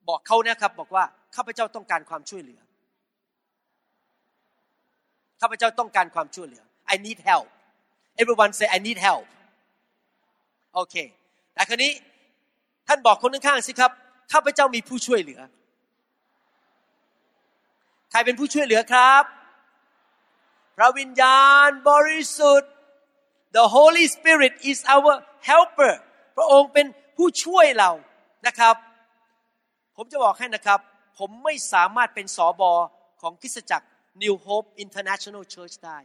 [0.08, 1.04] บอกเขานะครับบอกว่า
[1.36, 2.60] ข้าพเจ้าต้องการความช่วยเหลือ
[5.40, 7.48] ข้าพเจ้าต้องการความช่วยเหลือ I need help
[8.20, 9.26] everyone say I need help
[10.74, 10.94] โอเค
[11.54, 11.92] แต่ครนี้
[12.88, 13.90] ท่านบอกคนข้างๆสิครับ
[14.32, 15.40] ข้าพเจ้ามีผู้ช่วยเหลือ
[18.12, 19.22] ใครเป็นผู้ช่วยเหลือครับ
[20.76, 22.70] พระวิญญาณบริสุทธิ์
[23.56, 25.12] the Holy Spirit is our
[25.48, 25.94] helper
[26.36, 27.90] พระองค์เป็นผู้ช่วยเรา
[28.46, 28.74] นะครับ
[29.96, 30.80] ผมจะบอกให้นะครับ
[31.18, 32.72] ผมไม่สามารถเป็นสอบอ
[33.22, 33.86] ของคริสตจักร
[34.22, 35.98] New Hope International Church ได้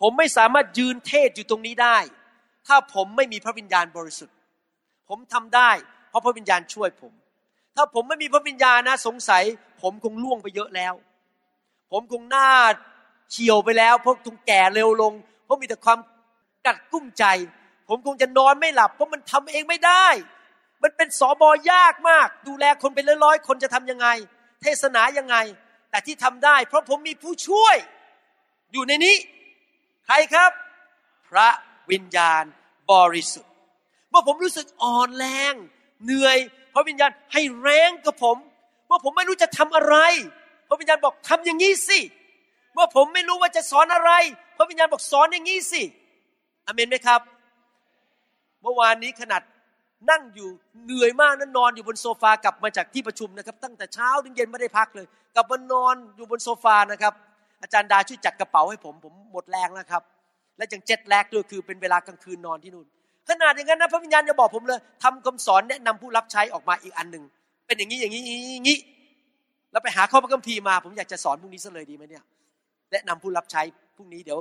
[0.00, 1.98] ผมไม่สามารถยืนเทศอยู่ตรงนี้ได้
[2.66, 4.36] ถ้าผมไม่มีพระวิญญาณบริสุทธิ์
[5.08, 5.70] ผมทำได้
[6.08, 7.12] เพราะพระวิญญาณช่วยผม
[7.76, 9.42] ถ้าผมไม่มีพระวิญญาณนะสงสัย
[9.82, 10.94] ผมคงล่วงไปเยอะแล้ว
[11.96, 12.48] ผมคงหน้า
[13.30, 15.12] เขียวไปแล้วเพราะคงแก่เร็วลง
[15.44, 15.98] เพราะมีแต่ความ
[16.66, 17.24] กัดกุ้มใจ
[17.88, 20.06] ผมคงจะนอนไม่หลับ เพราะมันทำเองไม่ได้
[20.82, 24.06] มันเป็นสอบอยากมาก ดูแลคนเป็นร้อยๆคนจะทำยังไง
[24.62, 25.36] เทศนายังไง
[25.90, 27.76] แต่ที่ทำได้ เพราะผมมีผู้ช่วย
[28.72, 29.16] อยู่ในนี้
[30.06, 30.50] ใครครับ
[31.28, 31.48] พระ
[31.90, 32.44] วิญญาณ
[32.90, 33.52] บริสุทธิ์
[34.10, 35.54] เมื่อผมรู้สึกอ่อนแรง
[36.04, 36.38] เหนื่อย
[36.74, 38.36] พระวิญญาณให้แรงกับผม
[38.86, 39.96] เมื่อผมไม่รู้จะทำอะไร
[40.74, 42.00] ระวิญญาณบอกทำอย่างนี้สิ
[42.74, 44.10] เมื่อผมไม่รู้ว่าจะสอนอะไร
[44.56, 45.82] พระวิญญาณบอกสอนอย่างนี้สิ
[46.66, 47.20] อเมนไหมครับ
[48.62, 49.42] เมื่อวานนี้ขนาด
[50.10, 50.48] นั่งอยู่
[50.84, 57.12] เหนื่อยมากนั้นนอนอยู่บนโซฟากลับมาจากที่ประชุมนะครับ ตั้งแต่เช้าถึงเย็นไม่ได้พักเลย กลับมานอนอยู่บนโซฟานะครับ
[57.62, 60.02] อาจารย์ดาช่วยจัดกระเป๋าให้ผมผมหมดแรงแล้วครับ
[60.56, 62.86] และยังเจ็ดแลกด้วยคือเป็นเวลากลางคืนนอนที่นู่น
[63.28, 67.24] ขนาดอย่างนั้นนะพระวิญญาณจะบอกผมเลยทำคำสอนแนะนำผู้รับใช้ออกมาอีกอันหนึ่ง
[67.66, 68.78] เป็นอย่างนี้อย่างนี้อย่างนี้
[69.74, 72.24] แล้วไปหาข้อพระคัมภีร์มา ผมอยากจะสอนพรุ่งนี้ซะเลยดีไหมเนี่ย
[72.92, 73.62] แนะนำผู้รับใช้
[73.96, 74.38] พรุ่งนี้เดี๋ยว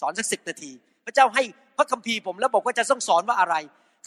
[0.00, 0.70] สอนสักสิบนาที
[1.06, 1.42] พระเจ้าให้
[1.76, 3.54] พระคัมภีร์ผมแล้วบอกว่าจะต้องสอนว่าอะไร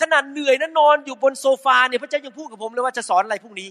[0.01, 3.69] ขนาดเหนื่อยนะนอนอยู่บนโซฟาเนี่ยพระเจ้ายังพูดกับผมเลยว่าจะสอนอะไรพรุ่งนี้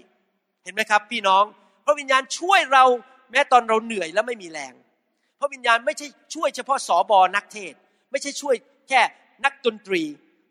[0.65, 1.45] เห็นไหมครับ พี่น้อง
[1.85, 2.85] พระวิญญาณช่วยเรา
[3.31, 4.73] แม้ตอนเราเหนื่อยและไม่มีแรง
[5.41, 7.75] พระวิญญาณไม่ใช่ช่วยเฉพาะสอบอนักเทศ
[8.11, 8.55] ไม่ใช่ช่วย
[8.89, 9.01] แค่
[9.45, 10.03] นักดนตรี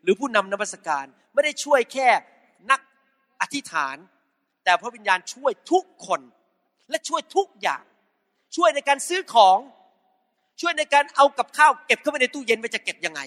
[0.02, 2.08] หรือผู้นำนมัสการ ไม่ได้ช่วยแค่
[2.70, 2.80] นัก
[3.40, 3.96] อธิษฐาน
[4.64, 6.20] แต่พระวิญญาณช่วยทุกคน
[6.90, 7.82] และช่วยทุกอย่าง
[8.56, 9.58] ช่วยในการซื้อของ
[10.60, 13.20] ช่วยในการเอากับข้าวเก็บเข้าไปในตู้เย็นไว้จะเก็บยังไง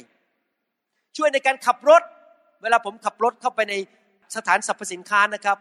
[1.17, 2.01] ช่วยในการขับรถ
[2.61, 3.73] เวลาผมขับรถเข้าไปใน
[4.35, 5.57] สถานสรรพสินค้านะครับ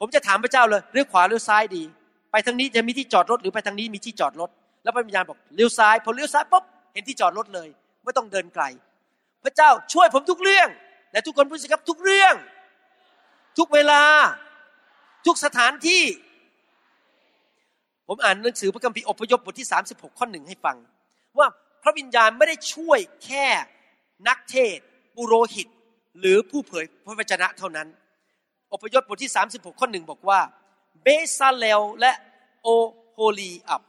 [0.00, 1.82] ผมจะถามพระเจ้าเลยเลี้ยวขวาเลี้ยวซ้ายดี
[2.30, 4.50] ไปทางนี้จะมีที่จอดรถหรือไปทางนี้มีที่จอดรถ
[4.82, 7.68] แล้วพระวิญญาณบอกเลี้ยวซ้ายพอเลี้ยวซ้ายปุ๊บเห็นที่จอดรถเลย
[8.04, 8.64] ไม่ต้องเดินไกล
[9.44, 10.68] พระเจ้าช่วยผมทุกเรื่อง
[11.12, 12.34] และทุกคนพูดสิครับทุกเรื่อง
[13.58, 14.02] ทุกเวลา
[15.26, 16.02] ทุกสถานที่
[18.08, 20.76] ผมอ่านหนังสือพระคัมภีร์อพยพบทที่ 36 ข้อหนึ่งให้ฟัง
[21.38, 21.46] ว่า
[21.82, 23.46] พระวิญญาณไม่ได้ช่วยแค่
[24.28, 24.78] นักเทศ
[25.16, 25.68] ปุโรหิต
[26.20, 27.88] หรือผู้เผยพระวจนะเท่านั้น
[28.72, 30.40] อพยพบทที่ 36 ข้อหนึ่งบอกว่า
[31.02, 31.06] เบ
[31.38, 32.12] ซาเลลและ
[32.62, 32.68] โอ
[33.12, 33.82] โฮลีอับ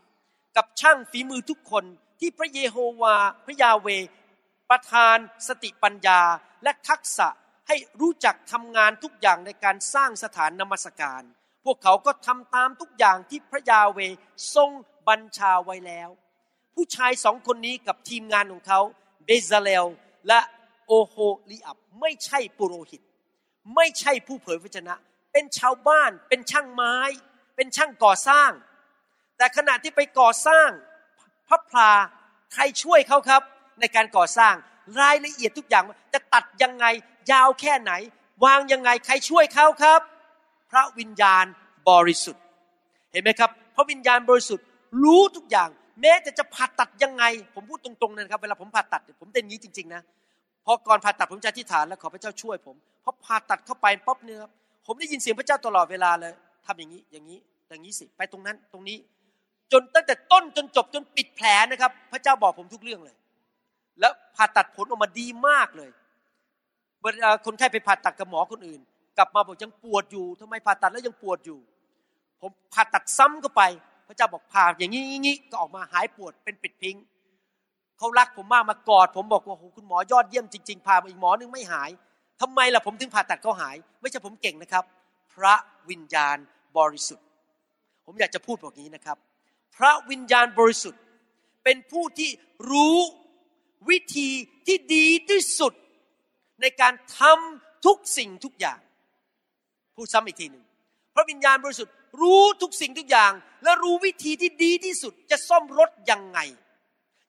[0.58, 1.84] กับช่างฝีมือทุกคน
[2.19, 3.88] ที่พระเยโฮวาพระยาเว
[4.69, 6.21] ประทานสติปัญญา
[6.63, 7.27] และทักษะ
[7.67, 11.21] ให้รู้จักทำงานทุกอย่างในการสร้างสถานนมัสการ
[11.69, 13.99] วกเขาก็ทำตามทุกอย่างที่พระยาเว
[14.56, 14.71] ทรง
[15.08, 16.10] บัญชาไว้แล้ว
[16.75, 18.82] ผู้ชายสองคนนี้กับทีมงานของเขา
[19.25, 19.86] เบซาเลล
[20.27, 20.39] และ
[20.88, 21.15] โอโฮ
[21.49, 23.01] ลีอับไม่ใช่ปุโรหิต
[23.75, 24.95] ไม่ใช่ผู้เผยพระวจนะ
[25.34, 26.95] เป็นชาวบ้านเป็นช่างไม้
[27.56, 28.51] เป็นช่างก่อสร้าง
[29.38, 30.69] แต่ขณะที่ไปก่อสร้าง
[31.47, 31.91] พระพลา
[32.53, 33.41] ใครช่วยเขาครับ
[33.80, 34.56] ในการก่อสร้าง
[34.99, 36.86] รายละเอียดทุกอย่างจะตัดยังไง
[37.32, 37.91] ยาวแค่ไหน
[38.45, 40.01] วางยังไงใครช่วยเขาครับ
[40.71, 41.45] พระวิญญาณ
[41.89, 42.43] บริสุทธิ์
[43.12, 44.65] เห็นไหมครับ พระวิญญาณบริสุทธิ์
[45.03, 45.69] รู้ทุกอย่าง
[46.01, 47.23] แม้แต่จะผ่าตัดยังไง
[47.56, 50.01] ผมพูดตรงๆนะครับ เวลาผมผ่าตัดผมเป็นอย่างนี้จริง ๆ นะ
[50.65, 54.51] พอก่อนผ่าตัดผมจะอธิษฐานแล้วขอพระเจ้าช่วยผมพอผ่าตัดเข้าไปป๊บเนี่ยครับ
[54.86, 56.34] ผมได้ยินเสียงพระเจ้าตลอดเวลาเลย
[56.65, 58.97] ทำอย่างนี้อย่างนี้อย่างนี้สิไปตรงนั้นตรงนี้
[59.71, 63.15] จนตั้งแต่ต้นจนจบจนปิดแผลนะครับ พระเจ้าบอกผมทุกเรื่องเลย
[63.99, 65.89] แล้วผ่าตัดผลออกมาดีมากเลย
[67.01, 68.82] เวลาคนไข้ไปผ่าตัดกับหมอคนอื่น
[69.17, 71.60] กลับมาบอกยังปวดอยู่ทำไมผ่าตัดแล้วยังปวดอยู่
[72.41, 73.63] ผมผ่าตัดซ้ำเข้าไป
[74.08, 76.95] พระเจ้าบอกผ่าอย่างนี้อย่างนี้ก็ออกมาหายปวดเป็นปิดพิง
[77.97, 81.89] เขารักผมมากมากอด ผมบอกว่าโอ้คุณหมอยอดเยี่ยมจริงๆผ่ามาอีกหมอนึงไม่หาย
[82.41, 84.84] ทำไมล่ะผมถึงผ่าตัดเขาหาย ไม่ใช่ผมเก่งนะครับ
[85.34, 85.56] พระ
[85.89, 86.38] วิญญาณ
[86.77, 87.25] บริสุทธิ์
[88.06, 89.17] ผมอยากจะพูดแบบนี้นะครับ
[89.75, 91.01] พระวิญญาณบริสุทธิ์
[91.63, 92.30] เป็นผู้ที่
[92.71, 92.97] รู้
[93.89, 94.30] วิธี
[94.67, 95.73] ที่ดีที่สุด
[96.62, 98.80] ในการทำทุกสิ่งทุกอย่าง
[99.97, 100.63] พูดซ้ำอีกทีหนึ่ง
[101.15, 103.31] พระวิญญาณบริสุทธิ์รู้ทุกสิ่งทุกอย่าง
[103.63, 106.39] และรู้วิธีที่ดีที่สุด จะซ่อมรถยังไง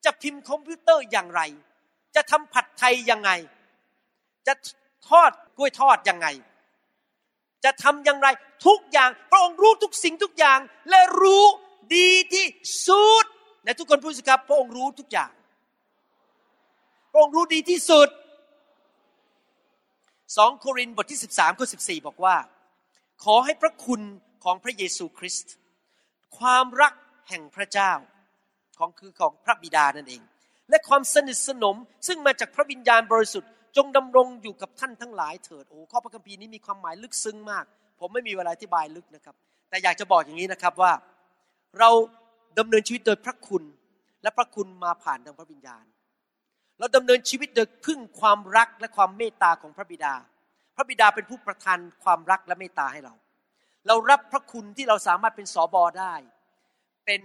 [0.05, 1.41] จะพิมพ์คอมพิวเตอร์อย่างไร
[2.17, 3.31] จะทำผัดไทยยังไง
[4.47, 4.55] จะ
[5.09, 6.27] ทอดกล้วยทอดยังไง
[7.65, 8.29] จะทำอย่างไร
[8.67, 10.59] ทุกอย่าง พระองค์รู้ทุกสิ่งทุกอย่าง
[10.91, 11.45] และรู้
[11.97, 12.47] ดีที่
[12.89, 13.25] สุด
[13.65, 15.31] และทุกคนพูดสิครับพระองค์รู้ทุกอย่าง
[17.13, 18.09] พระองค์รู้ดีที่สุด
[20.37, 22.37] สองโครินธ์บทที่ 13ข้อ14 บอกว่า
[23.25, 24.01] ขอให้พระคุณ
[24.45, 25.53] ของพระเยซูคริสต์
[26.39, 26.93] ความรัก
[27.29, 27.93] แห่งพระเจ้า
[28.79, 30.23] ของคือของพระบิดานั่นเอง
[30.71, 31.77] และความสนิทสนม
[32.07, 37.65] ซึ่งมาจากพระวิญญาณบริสุทธิ์ จงดำรงอยู่กับท่านทั้งหลายเถิดโอ้ข้อพระคัมภีร์นี้มีความหมายลึกซึ้งมาก
[38.01, 39.35] ผมไม่มีเวลาอธิบายลึกนะครับ
[39.71, 40.93] แต่อยากจะบอกอย่างนี้นะครับว่า
[41.79, 41.91] เรา
[42.59, 43.63] ดำเนินชีวิตโดยพระคุณ
[44.23, 45.85] และพระคุณมาผ่านทางพระวิญญาณ
[46.79, 50.15] เราดำเนินชีวิตโดยพึ่งความรักและความเมตตาของพระบิดา
[50.79, 53.15] ระบิดาเป็นผู้ประทานความรักและเมตตาให้เรา
[53.87, 56.15] เรารับพระคุณที่เราสามารถเป็นสอบอได้
[57.07, 57.23] เป็น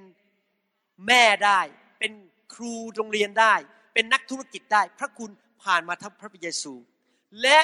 [1.07, 1.59] แม่ได้
[1.99, 2.11] เป็น
[2.53, 3.53] ครูโรงเรียนได้
[3.93, 5.31] เป็นนักธุรกิจได้ พระคุณ
[5.63, 6.73] ผ่านมาทั้งพระเยซู
[7.41, 7.59] และ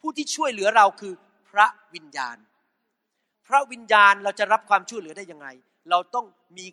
[0.00, 1.12] ผู้ที่ช่วยเหลือเราคือ
[1.50, 2.36] พระวิญญาณ
[3.46, 5.46] พระวิญญาณเราจะรับความช่วยเหลือได้ยังไง
[5.90, 6.26] เราต้อง
[6.58, 6.66] มี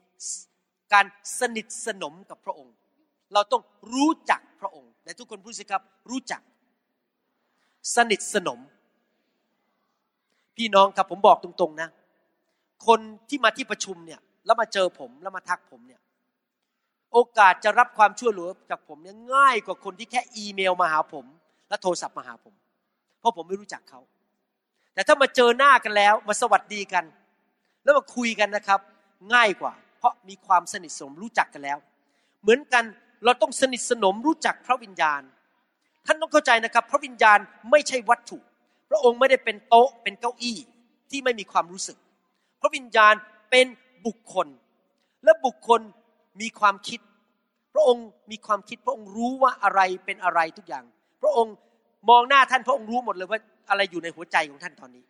[0.94, 1.06] การ
[1.40, 2.76] สนิทสนมกับพระองค์
[3.34, 3.62] เราต้อง
[3.94, 6.42] รู้จักพระองค์และทุกคนพูดสิครับรู้จัก
[7.96, 8.60] สนิทสนม
[10.58, 11.90] พี่น้องครับผมบอกตรงๆนะ
[12.88, 16.02] คนที่มาที่ประชุมเนี่ย แล้วมาเจอผมแล้วมาทักผมเนี่ย
[17.14, 21.26] โอกาสจะรับความช่วยเหลือจากผมเนี่ยง่ายกว่าคนที่แค่อีเมลมาหาผม
[21.70, 22.54] และโทรศัพท์มาหาผม
[23.20, 24.02] เพราะผมไม่รู้จักเขา
[24.94, 27.06] แต่ถ้ามาเจอหน้ากันแล้ว มาสวัสดีกัน
[27.84, 28.80] แล้วมาคุยกันนะครับ
[29.34, 31.78] ง่ายกว่า เพราะมีความสนิทสนมรู้จักกันแล้ว
[32.42, 32.84] เหมือนกัน
[33.26, 35.22] เราต้องสนิทสนมรู้จักพระวิญญาณ
[36.06, 37.40] ท่านต้องเข้าใจนะครับ พระวิญญาณ
[37.72, 38.38] ไม่ใช่วัตถุ
[38.90, 40.58] พระองค์ไม่ได้เป็นโต๊ะเป็นเก้าอี้
[41.10, 41.98] ที่ไม่มีความรู้สึก
[42.62, 43.14] พระวิญญาณ
[43.52, 43.68] เป็น
[44.06, 44.48] บุคคล
[45.24, 45.82] และบุคคล
[46.42, 47.00] มีความคิด
[47.74, 50.84] พระองค์มีความคิด พระองค์รู้ว่าอะไรเป็นอะไรทุกอย่าง
[51.22, 51.54] พระองค์
[52.10, 53.40] มองหน้าท่านพระองค์รู้หมดเลยว่า
[53.70, 55.06] อะไรอยู่ในหัวใจของท่านตอนนี้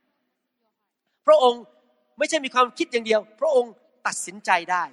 [1.28, 1.62] พระองค์
[2.18, 3.72] ไม่ใช่มีความคิดอย่างเดียว พระองค์
[4.08, 4.84] ตัดสินใจได้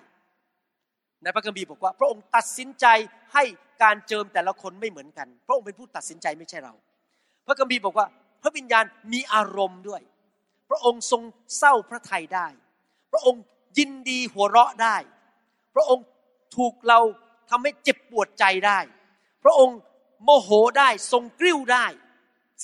[1.23, 2.87] ในพระคัมภีร์บอกว่า พระองค์ตัดสินใจ
[3.35, 3.45] ให้
[3.83, 6.75] การเจิมแต่ละคนไม่เหมือนกัน พระองค์เป็นผู้ตัดสินใจไม่ใช่เรา
[7.47, 8.07] พระคัมภีร์บอกว่า
[8.43, 10.03] พระวิญญาณมีอารมณ์ด้วย
[10.71, 11.23] พระองค์ทรง
[11.59, 12.47] เศร้าพระทัยได้
[13.13, 13.43] พระองค์
[13.79, 14.97] ยินดีหัวเราะได้
[15.75, 16.05] พระองค์
[16.57, 17.01] ถูกเรา
[17.51, 18.79] ทำให้เจ็บปวดใจได้
[19.45, 19.79] พระองค์
[20.25, 21.87] โมโหได้ทรงกริ้วได้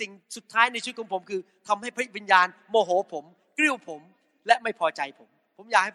[0.01, 3.25] สิ่งสุดท้ายในชีวิตของผมคือทำให้พระวิญญาณโมโหผม
[3.59, 4.01] กริ้วผม
[4.47, 5.93] และไม่พอใจผม ผมอยากให้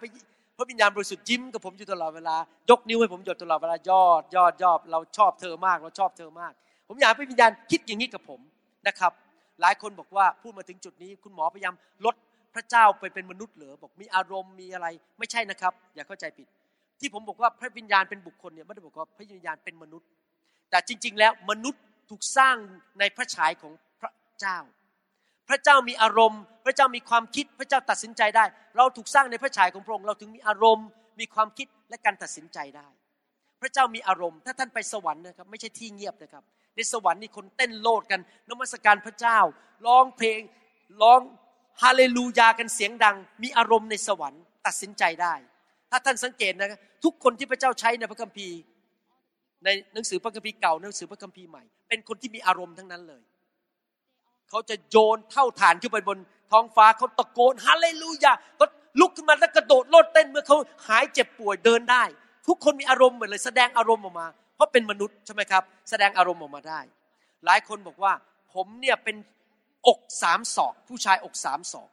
[0.57, 2.35] พระวิญญาณบริสุทธิ์ยิ้มกับผมอยู่ตลอดเวลา
[2.69, 6.53] ยกนิ้วให้ผมอยู่ตลอดเวลายอดยอดยอดเราชอบเธอมาก เราชอบเธอมาก
[6.87, 8.39] ผมอยากให้พระวิญญาณคิดอย่างนี้กับผม
[8.87, 9.11] นะครับ
[9.61, 12.15] หลายคนบอกว่าพูดมาถึงจุดนี้ คุณหมอพยายามลด
[12.55, 14.87] พระเจ้าไปเป็นมนุษย์เหรอบอกมีอารมณ์มีอะไร
[15.19, 16.47] ไม่ใช่นะครับ อย่าเข้าใจผิด
[16.99, 20.07] ที่ผมบอกว่าพระวิญญาณเป็นบุคคลเนี่ยไม่ได้บอกว่าพระวิญญาณเป็นมนุษย์
[20.69, 22.55] แต่จริง ๆ แล้วมนุษย์ถูกสร้าง
[22.99, 24.57] ในพระฉายของพระเจ้า
[25.53, 28.45] ระเจ้ามีอารมณ์ พระเจ้ามีความคิดพระเจ้าตัดสินใจได้
[28.77, 30.87] เราถูกสร้างในพระฉายของพระองค์เราถึงมีอารมณ์
[31.19, 32.87] มีความคิดและการตัดสินใจได้
[33.61, 36.43] พระเจ้ามีอารมณ์ ถ้าท่านไปสวรรค์นะครับไม่ใช่ที่เงียบนะครับ
[36.75, 39.39] ในสวรรค์นี่คนเต้นโลดกันนมัสการพระเจ้า
[39.85, 40.39] ร้องเพลง
[41.01, 41.19] ร้อง
[41.81, 45.33] ฮาเลลูยากันเสียงดัง มีอารมณ์ในสวรรค์ตัดสินใจได้
[45.91, 48.57] ถ้าท่านสังเกตนะครับทุกคนที่พระเจ้าใช้ในพระคัมภีร์
[49.63, 53.21] ในหนังสือพระคัมภีร์เก่าหนังสือพระคัมภีร์ใหม่ เป็นคนที่มีอารมณ์ทั้งนั้นเลย
[54.49, 56.17] เขาจะโยนเท่าฐานขึ้นไปบน
[56.51, 58.65] ท้องฟ้าเขาตะโกนฮาเลลูยาก็
[58.99, 62.03] ลุกขึ้นมาแล้วกระโดดโลดเต้นเมื่อเขาหายเจ็บป่วยเดินได้
[62.47, 66.79] ทุกคนมีอารมณ์หมดเลยแสดงอารมณ์ออกมา เพราะเป็นมนุษย์ใช่ไหมครับ แสดงอารมณ์ออกมาได้
[67.45, 68.13] หลายคนบอกว่า
[68.53, 69.15] ผมเนี่ยเป็น
[69.87, 71.89] อกสามศอก ผู้ชายอกสามศอก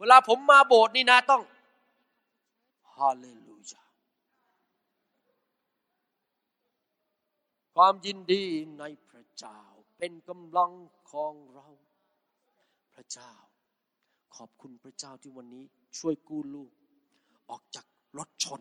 [0.00, 1.42] เวลาผมมาโบสถ์นี่นะต้อง
[2.96, 3.82] ฮาเลลูยา
[7.74, 8.44] ความยินดี
[8.78, 9.58] ในพระเจ้า
[9.98, 10.72] เป็นกำลัง
[11.10, 11.66] ของเรา
[12.96, 13.32] พระเจ้า
[14.36, 15.64] ขอบคุณพระเจ้าที่วันนี้
[15.98, 16.70] ช่วยกู้ลูก
[17.50, 17.86] ออกจาก
[18.18, 18.60] รถชน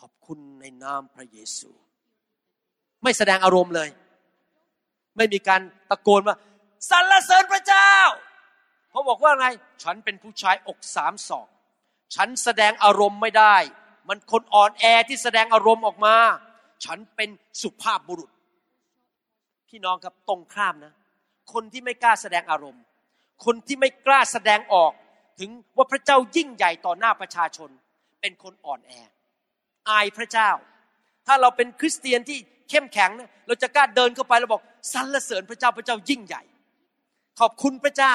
[0.00, 1.70] ขอบคุณในนามพระเยซู
[3.02, 3.88] ไม่แสดงอารมณ์เลย
[5.16, 6.36] ไม่มีการตะโกนว่า
[6.90, 7.92] สรรเสริญพระเจ้า
[8.90, 9.46] เขาบอกว่าไง
[9.82, 11.48] ฉันเป็นผู้ชายอกสามศอก
[12.14, 13.56] ฉันแสดงอารมณ์ไม่ได้
[14.08, 16.16] มันคนอ่อนแอที่แสดงอารมณ์ออกมา
[16.84, 17.30] ฉันเป็น
[17.62, 18.30] สุภาพบุรุษ
[19.68, 20.92] พี่น้องครับตรงข้ามนะ
[21.52, 22.82] คนที่ไม่กล้าแสดงอารมณ์
[23.44, 24.92] คนที่ไม่กล้าแสดงออก
[25.40, 27.70] ถึงว่าพระเจ้ายิ่งใหญ่ต่อหน้าประชาชน
[28.20, 28.92] เป็นคนอ่อนแอ
[29.90, 30.50] อายพระเจ้า
[31.26, 32.38] ถ้าเราเป็นคริสเตียนที่
[32.70, 36.42] เข้มแข็งนะเราจะกล้าเดินเข้าไปแล้วบอกสรรเสริญพระเจ้าพระเจ้ายิ่งใหญ่
[37.40, 38.14] ขอบคุณพระเจ้า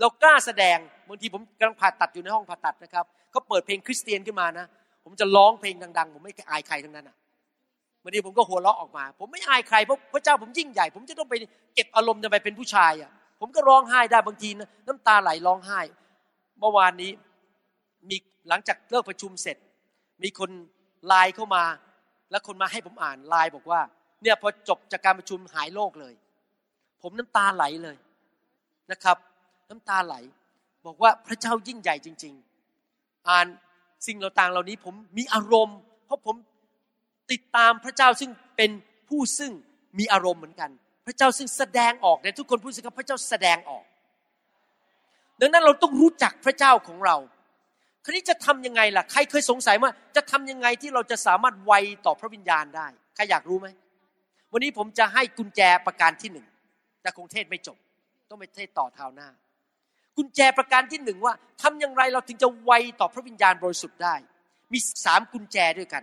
[0.00, 4.66] เรากล้าแสดงบางทีผมกำลังผ่าตัดอยู่ในห้องผ่าตัดนะครับเขาเปิดเพลงคริสเตียนขึ้นมานะ
[5.04, 7.16] ผมจะร้องเพลงดัง ๆ ผมไม่อายใครทั้งนั้นอะ
[8.06, 11.34] บางทีผมก็หัวเราะออกมา ผมไม่อายใครเพราะพระเจ้าผมยิ่งใหญ่ ผมจะต้องไป
[11.74, 15.80] เก็บอารมณ์จะไปเป็นผู้ชายอะผมก็ร้องไห้ได้บางทีนะน้ำตาไหลร้องไห้
[16.60, 17.10] เมื่อวานนี้
[18.08, 18.16] มี
[18.48, 19.56] หลังจากเลิกประชุมเสร็จ
[20.22, 20.50] มีคน
[21.06, 21.64] ไลน์เข้ามา
[22.30, 23.80] แล้วคนมาให้ผมอ่านไลน์บอกว่า
[24.22, 26.14] เนี่ยพอจบจากการประชุมหายโรคเลย
[27.02, 27.96] ผมน้ำตาไหลเลย
[28.90, 29.16] นะครับ
[29.70, 30.14] น้ำตาไหล
[30.86, 32.34] บอกว่าพระเจ้ายิ่งใหญ่จริง
[32.80, 33.46] ๆ อ่าน
[34.06, 36.36] สิ่งเราต่างเหล่านี้ผมมีอารมณ์ เพราะผม
[37.32, 38.70] ติดตามพระเจ้าซึ่งเป็น
[39.08, 39.52] ผู้ซึ่ง
[39.98, 40.70] มีอารมณ์เหมือนกัน
[41.06, 43.84] พระเจ้าซึ่งแสดงออกในทุกคนพูดสิครับพระเจ้าแสดงออก
[45.40, 47.16] ดังนั้นเราต้องรู้จักพระเจ้าของเรา
[48.04, 51.72] คราวนี้จะทำยังไงล่ะ ใครเคยสงสัยว่าจะทำยังไงที่เราจะสามารถไว
[52.06, 53.68] ต่อพระวิญญาณได้ ใครอยากรู้ไหม
[54.52, 56.46] วันนี้ผมจะให้กุญแจประการที่หนึ่ง
[57.02, 57.76] แต่คงเทศไม่จบ
[58.30, 59.28] ต้องไปเทศต่อเท้าหน้า
[60.16, 64.14] กุญแจประการที่หนึ่งว่าทำอย่างไรเราถึงจะไวต่อพระวิญญาณบริสุทธิ์ได้
[64.72, 66.02] มีสามกุญแจด้วยกัน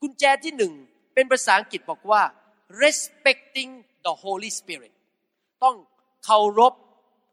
[0.00, 0.72] กุญแจที่หนึ่ง
[1.14, 2.22] เป็นภาษาอังกฤษบอกว่า
[2.82, 3.70] respecting
[4.06, 4.94] the Holy Spirit
[5.64, 5.76] ต้อง
[6.24, 6.74] เคารพ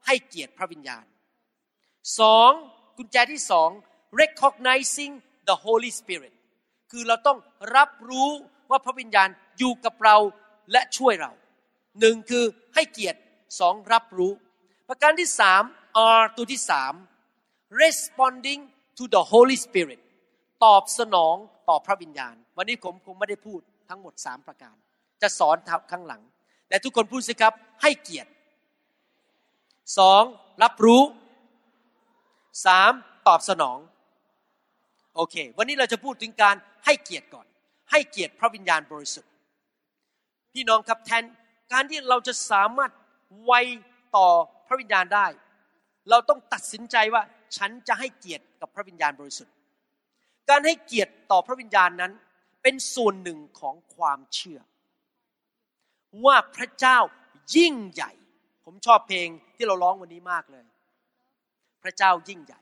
[0.06, 1.06] ให้เกียรติพระวิญญาณ
[2.20, 2.52] สอง
[2.98, 3.70] กุญแจที่สอง
[4.22, 5.14] recognizing
[5.48, 6.34] the Holy Spirit
[6.92, 7.38] คือเราต้อง
[7.76, 8.30] รับรู้
[8.70, 10.18] ว่าพระวิญญาณอยู่กับเรา
[10.72, 11.32] และช่วยเรา
[12.00, 12.46] หนึ่งคือ
[12.76, 13.20] ให้เกียรติ
[13.60, 14.32] สองรับรู้
[14.88, 15.64] ประการที่สาม
[16.20, 16.94] R ตัวที่สาม
[17.82, 18.62] responding
[18.98, 20.00] to the Holy Spirit
[20.64, 21.36] ตอบสนอง
[21.70, 24.76] ต่อพระวิญญาณ วันนี้ผมคงไม่ได้พูดทั้งหมดสามประการ
[25.22, 25.58] จะสอน
[25.92, 26.22] ข้างหลัง
[26.68, 28.30] แต่ทุกคนพูดสิครับ ให้เกียรติ
[29.98, 30.24] สอง
[30.64, 31.02] รับรู้
[32.66, 32.92] สาม
[33.28, 33.80] ตอบสนอง
[35.16, 37.48] โอเค วันนี้เราจะพูดถึงการให้เกียรติก่อน
[37.92, 39.32] ให้เกียรติพระวิญญาณบริสุทธิ์
[40.54, 41.24] พี่น้องครับแทน
[41.74, 42.92] การที่เราจะสามารถ
[43.46, 43.54] ไว
[44.16, 44.28] ต่อ
[44.68, 45.28] พระวิญญาณได้
[46.10, 47.24] เราต้องตัดสินใจว่า
[47.58, 49.54] ฉันจะให้เกียรติกับพระวิญญาณบริสุทธิ์
[50.50, 52.12] การให้เกียรติต่อพระวิญญาณนั้น
[52.62, 54.60] เป็นส่วนหนึ่งของความเชื่อ
[56.26, 56.98] ว่าพระเจ้า
[57.56, 58.12] ยิ่งใหญ่
[58.66, 60.66] ผมชอบเพลงที่เราร้องวันนี้มากเลย
[61.84, 62.62] พระเจ้ายิ่งใหญ่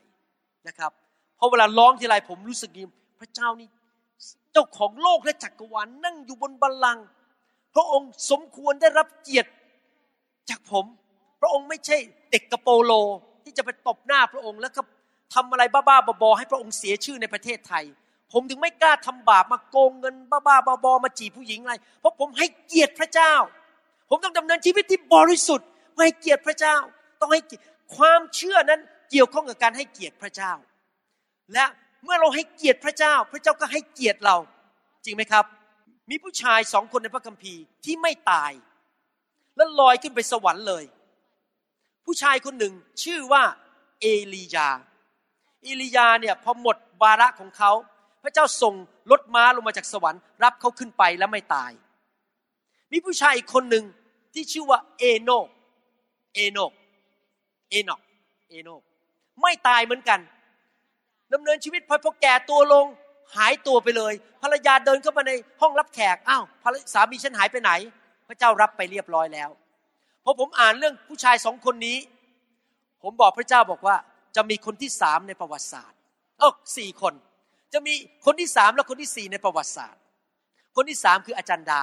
[0.68, 0.92] นะครับ
[1.36, 2.82] เพราะเวลาร้องทีไรผมรู้สึกดี
[3.20, 3.68] พระเจ้านี่
[4.52, 7.06] เจ้าของโลกและจักรวาลนั่งอยู่บนบัลลังก์
[7.74, 9.50] พระองค์สมควรได้รับเกียรติ
[10.50, 10.84] จากผม
[11.40, 11.96] พระองค์ไม่ใช่
[12.30, 12.92] เด็กกระโปโล
[13.44, 14.82] ที่จะไปตบหน้าพระองค์แล้วก็
[15.34, 17.84] ทำอะไรบ้าๆบอๆให้พระองค์เสียชื่อในประเทศไทย
[18.32, 23.34] ผมถึงไม่กล้าทำบาปมาโกงเงินบ้าๆบอๆมาจีบผู้หญิงอะไร เพราะผมให้เกียรติพระเจ้า
[24.10, 25.68] ผมต้องดำเนินชีวิตที่บริสุทธิ์
[25.98, 26.76] ให้เกียรติพระเจ้า
[27.20, 27.40] ต้องให้
[27.96, 30.52] ความเชื่อนั้นเกี่ยวข้องกับการให้เกียรติพระเจ้า
[31.54, 31.64] และ
[32.04, 34.36] เมื่อเราให้เกียรติพระเจ้า พระเจ้าก็ให้เกียรติเรา
[35.04, 35.44] จริงไหมครับ
[36.10, 38.52] มีผู้ชายสองคนในพระคัมภีร์ที่ไม่ตาย
[39.56, 40.84] แล้วลอยขึ้นไปสวรรค์เลย
[42.04, 43.42] ผู้ชายคนหนึ่งชื่อว่า
[44.00, 44.68] เอลียา
[45.66, 47.72] อลียาเนี่ยพอหมดวาระของเขา
[48.22, 48.74] พระเจ้าส่ง
[49.10, 51.70] รถม้าลงมาจากสวรรค์รับเขาขึ้นไปแล้วไม่ตาย
[52.92, 53.84] มีผู้ชายอีกคนหนึ่ง
[54.34, 55.46] ที่ชื่อว่าเอโนก
[56.34, 56.72] เอโนก
[57.70, 58.00] เอโนก
[58.48, 58.82] เอโนก
[59.42, 60.20] ไม่ตายเหมือนกัน
[61.32, 62.86] ดำเนินชีวิตพอพอแก่ตัวลง
[63.36, 66.44] หายตัวไปเลย ภรรยาเดินเข้ามาในห้องรับแขกอ้าว
[66.92, 67.70] สามีฉันหายไปไหน
[68.28, 69.50] พระเจ้ารับไปเรียบร้อยแล้ว
[70.24, 71.98] พอผมอ่านเรื่องผู้ชายสองคนนี้
[73.02, 73.96] ผมบอกพระเจ้าบอกว่า
[74.36, 75.98] จะมีคนที่สามในประวัติศาสตร์
[76.38, 77.14] เออสี่คน
[77.72, 77.94] จะมี
[78.26, 80.00] คนที่สามและคนที่สี่ในประวัติศาสตร์
[80.76, 81.82] คนที่สามคืออาจารย์ดา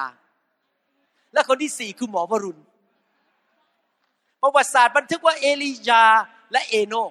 [1.32, 2.60] และคนที่สี่คือหมอวรุณ
[4.42, 6.04] ประวัติศาสตร์บันทึกว่าเอลียา
[6.52, 7.10] และเอโนก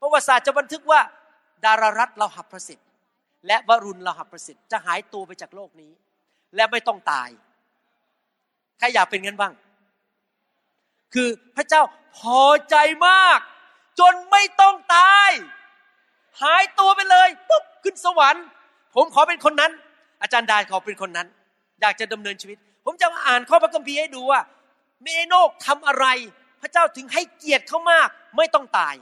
[0.00, 1.00] ประวัติศาสตร์จะบันทึกว่า
[1.64, 2.88] ดารารัตเราหับประสิทธิ์
[3.46, 5.92] และวรุณเราหับประสิทธิ์จะหายตัวไปจากโลกนี้
[6.56, 7.28] และไม่ต้องตาย
[8.78, 9.52] ใครอยากเป็นงั้นบ้าง
[11.14, 11.82] คือพระเจ้า
[12.18, 13.40] พอใจมาก
[14.00, 15.30] จนไม่ต้องตาย
[16.42, 18.44] หายตัวไปเลยปุ๊บขึ้นสวรรค์
[18.94, 19.72] ผมขอเป็นคนนั้น
[20.22, 21.28] อาจารย์ดาขอเป็นคนนั้น
[21.80, 24.40] อยากจะดำเนินชีวิต ผมจะมาอ่านข้อพระคัมภีร์ให้ดูว่า
[25.02, 26.06] เมโนกทำอะไร
[26.60, 28.94] พระเจ้าถึงให้เกียรติเขามาก ไม่ต้องตาย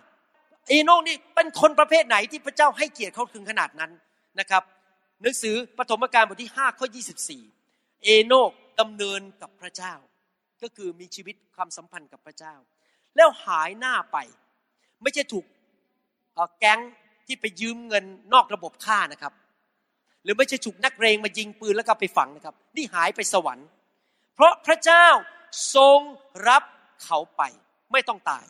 [0.68, 3.90] เอโนกนี่เป็นคนประเภทไหนที่พระเจ้าให้เกียรติเขาถึงขนาดนั้น
[4.40, 4.62] นะครับ
[5.22, 6.86] หนังสือปฐมกาลบทที่5ข้อ
[7.44, 9.94] 24 เอโนกดำเนินกับพระเจ้า
[10.62, 12.54] ก็คือมีชีวิตความสัมพันธ์กับพระเจ้า
[13.16, 14.18] แล้วหายหน้าไป
[15.02, 15.44] ไม่ใช่ถูก
[16.58, 16.80] แก๊ง
[17.26, 19.32] ที่ไปยืมเงินนอกระบบฆ่านะครับ
[20.24, 23.68] หรือไม่ใช่ถูกนักเรงมายิงปืนแล้วก็ไปฝังนะครับ นี่หายไปสวรรค์
[24.34, 25.06] เพราะพระเจ้า
[25.74, 26.00] ทรง
[26.48, 26.62] รับ
[27.04, 27.42] เขาไป
[27.92, 28.44] ไม่ต้องตาย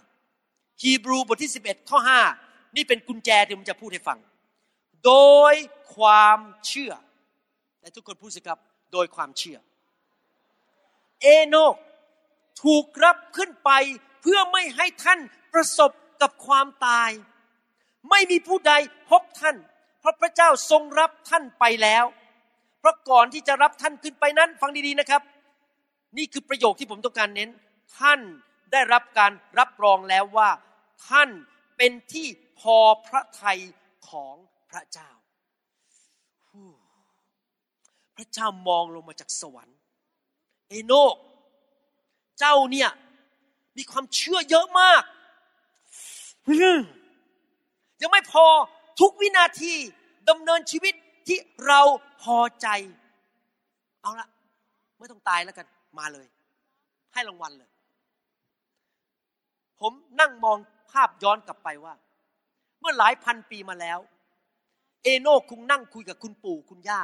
[0.83, 1.99] ฮีบรูบทที่ 11 ข้อ
[2.39, 4.19] 5 นี่เป็นกุญแจที่ผมจะพูดให้ฟัง
[5.05, 5.15] โด
[5.53, 5.55] ย
[5.95, 6.93] ความเชื่อ
[7.81, 8.59] แต่ทุกคนพูดสิครับ
[8.93, 9.59] โดยความเชื่อ
[11.23, 11.57] เอโน
[12.63, 13.71] ถูกรับขึ้นไป
[14.23, 15.21] เพื่อไม่ให้ท่าน
[15.53, 15.91] ประสบ
[16.23, 17.11] กับความตาย
[18.11, 18.73] ไม่มีผู้ใด
[19.11, 19.57] พบท่าน
[20.01, 22.05] เพราะพระเจ้าทรงรับท่านไปแล้ว
[22.81, 25.23] เพราะก่อนที่จะรับท่านขึ้นไปนั้นฟังดีๆนะครับ
[26.17, 27.51] นี่คือประโยคที่ผมต้องการเน้น
[27.99, 28.21] ท่าน
[28.73, 30.51] ได้รับการรับรองแล้วว่า
[31.09, 31.29] ท่าน
[31.77, 32.27] เป็นที่
[32.61, 32.77] พอ
[33.07, 33.61] พระทัย
[34.11, 34.35] ของ
[34.71, 35.11] พระเจ้า
[38.17, 39.79] พระเจ้ามองลงมาจากสวรรค์
[40.69, 41.15] เอโนก
[42.39, 42.91] เจ้าเนี่ย
[43.77, 45.03] มีความเชื่อเยอะมาก
[48.01, 48.47] ยังไม่พอ
[49.01, 49.75] ทุกวินาที
[50.29, 50.95] ดำเนินชีวิต
[51.29, 51.81] ที่เรา
[52.23, 52.69] พอใจ
[54.03, 54.29] เอาละ
[54.99, 55.67] ไม่ต้องตายแล้วกัน
[55.99, 56.27] มาเลย
[57.13, 57.71] ให้รางวัลเลย
[59.81, 60.59] ผมนั่งมอง
[60.91, 61.95] ภาพย้อนกลับไปว่า
[62.81, 63.99] เมื่อหลายพันปีมาแล้ว
[65.05, 67.01] เอโนคงนั่งคุยกับคุณปู่คุณย่า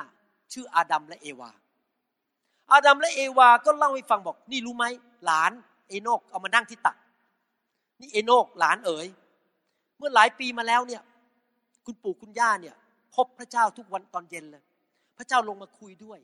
[0.52, 1.50] ชื่ออาดัมและเอวา
[2.72, 4.84] อาดัมและเอวาก็เล่าให้ฟังบอก นี่รู้ไหม
[5.24, 5.52] หลาน
[5.88, 6.96] เอโนกเอามานั่งที่ตัก
[8.00, 9.06] นี่เอโนกหลานเอ๋ย
[9.98, 11.02] เมื่อหลายปีมาแล้วเนี่ย
[11.86, 12.74] คุณปู่คุณย่าเนี่ย
[13.14, 14.62] พบพระเจ้าทุกวันตอนเย็นเลย
[15.18, 16.18] พระเจ้าลงมาคุยด้วย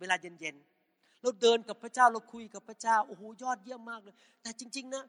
[0.00, 5.04] เวลาเย็นๆเราเดินกับพระเจ้าเราคุยกับพระเจ้าโอ้โหยอดเยี่ยมมากเลย แต่จริง ๆนะ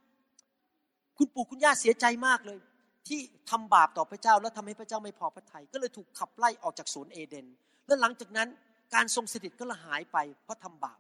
[1.18, 2.60] คุณปู่คุณย่าเสียใจมากเลย
[3.08, 7.46] ที่ทำบาปต่อพระเจ้าแล้วทำให้พระเจ้าไม่พอพระทยัยก็เลยถูกขับไล่ออกจากสวนเอเดน
[7.88, 8.48] แล้วหลังจากนั้น
[8.94, 11.00] การทรงสถิตก็ละหายไป เพราะทำบาป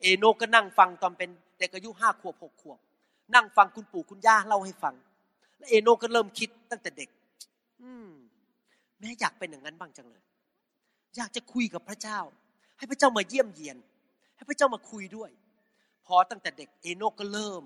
[0.00, 2.78] เอโนก็นั่งฟังตอนเป็นเด็กอายุห้าขวบหกขวบ
[3.34, 4.94] นั่งฟังคุณปู่คุณย่าเล่าให้ฟัง
[5.64, 7.08] แล้วเอโนก็เริ่มคิดตั้งแต่เด็ก
[7.82, 8.08] อืม
[8.98, 10.22] แม่อยากเป็นอย่างนั้นบ้างจังเลย
[11.16, 12.18] อยากจะคุยกับพระเจ้า
[12.78, 13.76] ให้พระเจ้ามาเยี่ยมเยียน
[14.36, 15.30] ให้พระเจ้ามาคุยด้วย
[16.06, 17.62] พอตั้งแต่เด็กเอโนกก็เริ่ม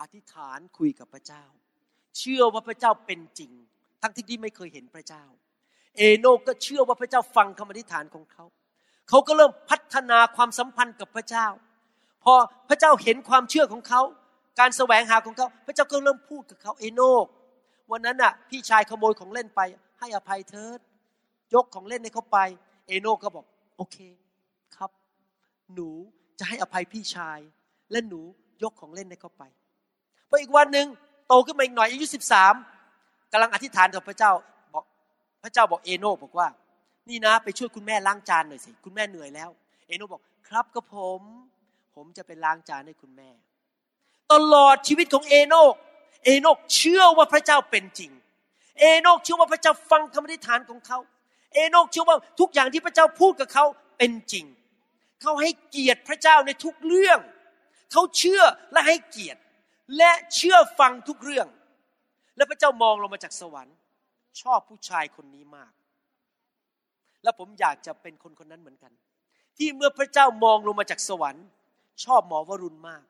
[0.00, 1.44] อธิษฐานคุยกับพระเจ้า
[2.18, 3.52] เชื่อว่าพระเจ้าเป็นจริง
[4.02, 5.24] ทั้งที่ที่ไม่เคยเห็นพระเจ้า
[5.96, 8.44] เอโนกก็เชื่อว่าพระเจ้าฟังคำอธิษฐานของเขา
[9.08, 11.46] เขาก็เริ่มพัฒนาความสัมพันธ์กับพระเจ้า
[12.24, 12.34] พอ
[12.68, 14.02] พระเจ้าเห็นความเชื่อของเขา
[14.60, 17.26] การแสวงหาของเขา พระเจ้าก็เริ่มพูดกับเขาเอโนก
[17.90, 19.60] วันนั้นน่ะ พี่ชายขโมยของเล่นไป
[19.98, 20.78] ให้อภัยเถิด
[21.54, 22.38] ยกของเล่นให้เขาไป
[22.86, 23.44] เอโนก็บอก
[23.76, 23.96] โอเค
[24.76, 24.90] ครับ
[25.74, 25.88] หนู
[26.38, 27.38] จะให้อภัยพี่ชาย
[27.90, 28.20] และหนู
[28.62, 29.44] ยกของเล่นให้เขาไป
[30.28, 30.86] พออีกวันหนึ่ง
[31.28, 32.54] โตขึ้นมาอีกหน่อยอายุสิบสาม
[33.32, 34.32] กำลังอธิษฐานกับพระเจ้า
[34.74, 34.84] บอก
[35.42, 36.48] พระเจ้าบอกเอโนบอกว่า
[37.08, 39.50] นี่นะ ไปช่วยคุณแม่ล้างจานหน่อยสิคุณแม่เหนื่อยแล้ว
[39.86, 41.22] เอโนบอกครับก็ผม
[41.94, 43.30] ผมจะไปล้างจานให้คุณแม่
[44.32, 45.54] ตลอดชีวิตของเอโน
[46.24, 48.10] เอโนกเชื่อว่าพระเจ้าเป็นจริง
[48.80, 50.98] เอโนกเชื่อว่าพระเจ้าฟังคำอธิษฐานของเขา
[51.54, 53.64] เอโนกเชื่อว่าทุกอย่างที่พระเจ้าพูดกับเขา
[53.98, 54.44] เป็นจริง
[55.22, 57.18] เขาให้เกียรติพระเจ้าในทุกเรื่อง
[57.92, 58.42] เขาเชื่อ
[58.72, 59.40] และให้เกียรติ
[59.96, 61.46] และเชื่อฟังทุกเรื่อง
[62.36, 63.76] และพระเจ้ามองลงมาจากสวรรค์
[64.42, 65.72] ชอบผู้ชายคนนี้มาก
[67.22, 68.92] และผมอยากจะเป็นคนคนนั้นเหมือนกัน
[69.58, 71.46] ที่เมื่อพระเจ้ามองลงมาจากสวรรค์
[72.04, 73.04] ชอบหมอวรุณมาก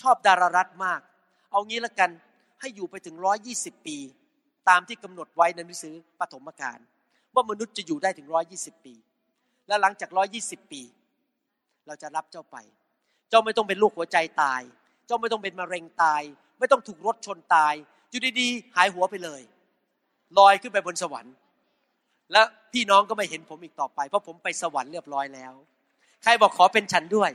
[0.00, 1.00] ชอบดารารัตมาก
[1.54, 2.10] เอางี้ละกัน
[2.60, 3.96] ให้อยู่ไปถึงร้อยี่สิบปี
[4.68, 6.78] ตามที่กำหนดไว้ในหนังสือปฐมกาล
[7.34, 8.94] ว่ามนุษย์จะอยู่ได้ถึงร้อยี่สิบปี
[9.68, 10.82] และหลังจากร้อยี่สิบปี
[11.86, 12.56] เราจะรับเจ้าไป
[13.30, 14.62] เจ้าไม่ต้องเป็นลูกหัวใจตาย
[15.06, 16.22] เจ้าไม่ต้องเป็นมะเร็งตาย
[16.58, 17.74] ไม่ต้องถูกรถชนตาย
[18.10, 19.42] อยู่ดีๆหายหัวไปเลย
[20.38, 21.34] ลอยขึ้นไปบนสวรรค์
[22.32, 22.42] และ
[22.72, 25.52] พี่น้องก็ไม่เห็นผมอีกต่อไป เพราะผมไปสวรรค์เรียบร้อยแล้ว
[26.22, 27.30] ใครบอกขอเป็นฉันด้วย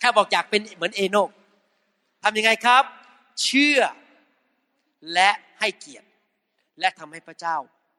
[0.00, 1.30] แค่บอกอยากเป็นเหมือนเอโนก
[2.22, 2.84] ทำยังไงครับ
[3.42, 3.80] เชื่อ
[5.14, 6.08] และให้เกียรติ
[6.80, 7.56] และทำให้พระเจ้า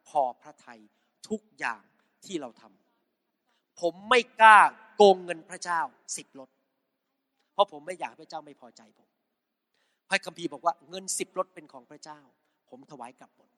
[0.10, 0.82] พอพระทัย
[1.30, 1.82] ทุกอย่าง
[2.26, 4.60] ที่เราทำผมไม่กล้า
[4.96, 5.82] โกงเงินพระเจ้า
[6.18, 6.50] สิบลด
[7.54, 9.10] เพราะผมไม่อยากพระเจ้าไม่พอใจผม
[10.10, 12.20] พระคัมภีร์บอกว่าเงินสิบลดเป็นของพระเจ้า
[12.70, 13.50] ผมถวายกลับหมด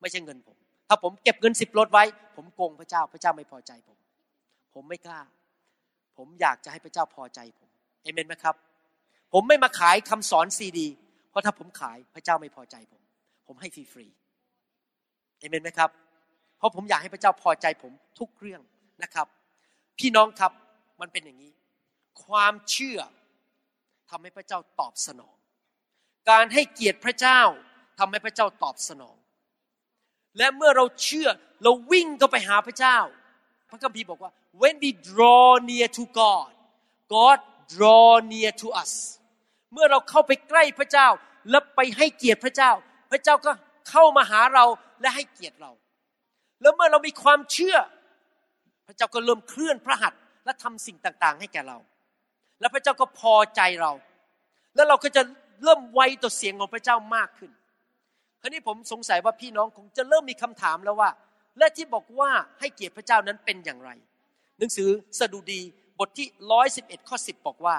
[0.00, 0.56] ไม่ใช่เงินผม
[0.88, 2.04] ถ้าผมเก็บเงินสิบลดไว้
[2.36, 3.98] ผมโกงพระเจ้าพระเจ้าไม่พอใจผม
[4.74, 5.20] ผมไม่กล้า
[6.16, 7.68] ผมอยากจะให้พระเจ้าพอใจผม
[8.02, 8.54] เอเมนไหมครับ
[9.32, 10.88] ผมไม่มาขายคำสอนซีดี
[11.30, 13.02] เพราะถ้าผมขายพระเจ้าไม่พอใจผม
[13.46, 15.90] ผมให้ฟรีๆเอเมนไหมครับ
[16.58, 18.60] เพราะผมอยากให้พระเจ้าพอใจผมทุกเรื่อง
[19.02, 19.26] นะครับ
[19.98, 20.52] พี่น้องครับ
[21.00, 21.52] มันเป็นอย่างนี้
[22.24, 23.00] ความเชื่อ
[24.10, 25.34] ทำให้พระเจ้าตอบสนอง
[26.30, 27.40] การให้เกียรติพระเจ้า
[27.98, 29.16] ทำให้พระเจ้าตอบสนอง
[30.38, 31.28] และเมื่อเราเชื่อ
[31.62, 32.98] เราวิ่งเข้าไปหาพระเจ้า
[33.68, 36.50] พระคัมภีร์บอกว่า when we draw near to God
[37.14, 37.38] God
[37.74, 38.92] draw near to us
[39.72, 41.08] เมื่อเราเข้าไปใกล้พระเจ้า
[41.50, 42.70] และไปให้เกียรติพระเจ้า
[43.10, 43.52] พระเจ้าก็
[43.90, 44.64] เข้ามาหาเรา
[45.00, 45.72] และให้เกียรติเรา
[46.62, 47.76] แล้วเมื่อเรามีความเชื่อ
[48.86, 51.78] พระเจ้าก็เริ่มเคลื่อนพระหัตถ์และทำสิ่งต่างๆ ให้แก่เรา
[52.60, 53.92] แล้วพระเจ้าก็พอใจเรา
[54.74, 55.22] แล้วเราก็จะ
[55.62, 57.50] เริ่มไวต่อเสียงของพระเจ้ามากขึ้น
[58.40, 61.10] คราวนี้ผมสงสัยว่าพี่น้องคงจะเริ่มมีคำถามแล้วว่า
[61.58, 63.90] และที่บอกว่าให้เกียรติพระเจ้านั้นเป็นอย่างไร
[64.58, 64.88] หนังสือ
[65.18, 65.60] สดุดี
[65.98, 67.76] บทที่ร้อยสิบเอ็ดข้อสิบบอกว่า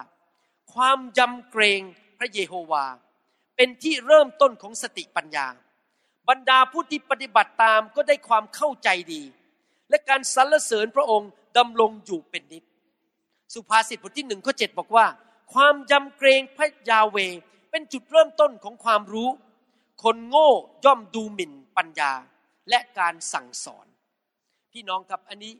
[0.74, 1.82] ความยำเกรง
[2.18, 2.86] พระเยโฮวา
[3.56, 5.48] เป็นที่เริ่มต้นของสติปัญญา
[6.30, 9.24] บรรดาผู้ที่ปฏิบัติตามก็ได้ความเข้าใจดี
[9.90, 12.64] และการสรรเสริญพระองค์ดำรงอยู่เป็นนิจ
[13.54, 15.06] สุภาษิตบทที่หนึ่งข้อเจ็ดบอกว่า
[15.54, 17.18] ความยำเกรงพระยาเว
[17.72, 19.30] เป็นจุดเริ่มต้นของความรู้
[20.04, 20.50] คนโง่
[20.86, 22.12] ย่อมดูหมิ่นปัญญา
[22.70, 23.86] และการสั่งสอน
[24.72, 25.54] พี่น้องครับอันนี้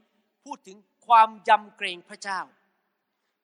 [0.44, 2.40] พูดถึงความยำเกรงพระเจ้า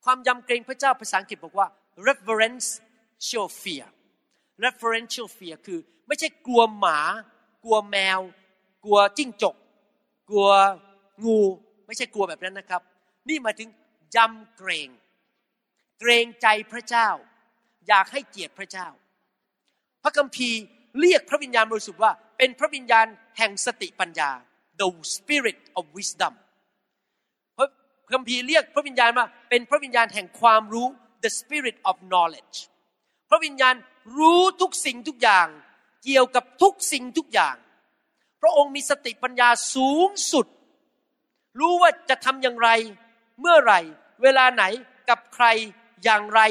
[0.05, 1.67] ความยำเกรงพระเจ้าภาษาอังกฤษบอกว่า
[2.07, 3.87] reverential fear
[4.65, 6.99] reverential fear คือไม่ใช่กลัวหมา
[7.63, 8.19] กลัวแมว
[8.85, 9.55] กลัวจิ้งจก
[10.29, 10.47] กลัว
[11.25, 11.39] งู
[11.87, 12.81] ไม่ใช่กลัวแบบนั้นนะครับ
[13.29, 13.69] นี่หมายถึง
[14.15, 14.89] ยำเกรง
[15.99, 17.09] เกรงใจพระเจ้า
[17.87, 18.87] อยากให้เกียรติพระเจ้า
[20.03, 20.59] พระคัมภีร์
[20.99, 24.31] เรียกพระวิญญาณบริสุทธิ์ว่า เป็นพระวิญญาณแห่งสติปัญญา
[24.79, 26.33] the spirit of wisdom
[28.05, 30.87] พระคัมภีร์เรียกพระวิญญาณว่าเป็นพระวิญญาณแห่งความรู้
[31.23, 32.57] the spirit of knowledge
[33.29, 33.75] พระวิญญาณ
[34.17, 35.47] รู้ทุกสิ่งทุกอย่าง
[36.03, 37.55] เกี่ยวกับทุกสิ่งทุกอย่าง
[38.41, 40.47] พระองค์มีสติปัญญาสูงสุด
[41.59, 42.69] รู้ว่าจะทำอย่างไร
[43.41, 43.79] เมื่อไหร่
[44.23, 44.63] เวลาไหน
[45.09, 45.45] กับใคร
[46.03, 46.41] อย่างไร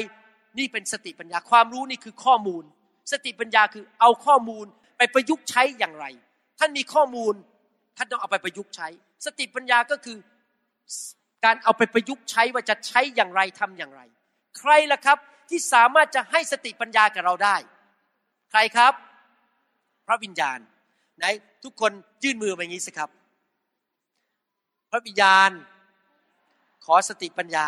[0.57, 2.63] นี่เป็นสติปัญญาความรู้นี่คือข้อมูล
[3.11, 4.65] สติปัญญาคือเอาข้อมูล
[4.97, 6.05] ไปประยุกต์ใช้อย่างไร
[6.59, 7.33] ท่านมีข้อมูล
[7.97, 8.87] ท่านต้องเอาไปประยุกต์ใช้
[9.25, 10.17] สติปัญญาก็คือ
[11.45, 14.01] การเอาไปประยุกต์ใช้ว่าจะใช้อย่างไรทำอย่างไร
[14.57, 15.17] ใครล่ะครับ
[15.49, 17.55] ที่สามารถจะให้สติปัญญากับเราได้
[18.51, 18.93] ใครครับ
[20.07, 20.59] พระวิญญาณ
[21.17, 21.25] ไหน
[21.63, 21.91] ทุกคน
[22.23, 23.09] ยื่นมือมาอย่างนี้สิครับ
[24.91, 25.49] พระวิญญาณ
[26.85, 27.67] ขอสติปัญญา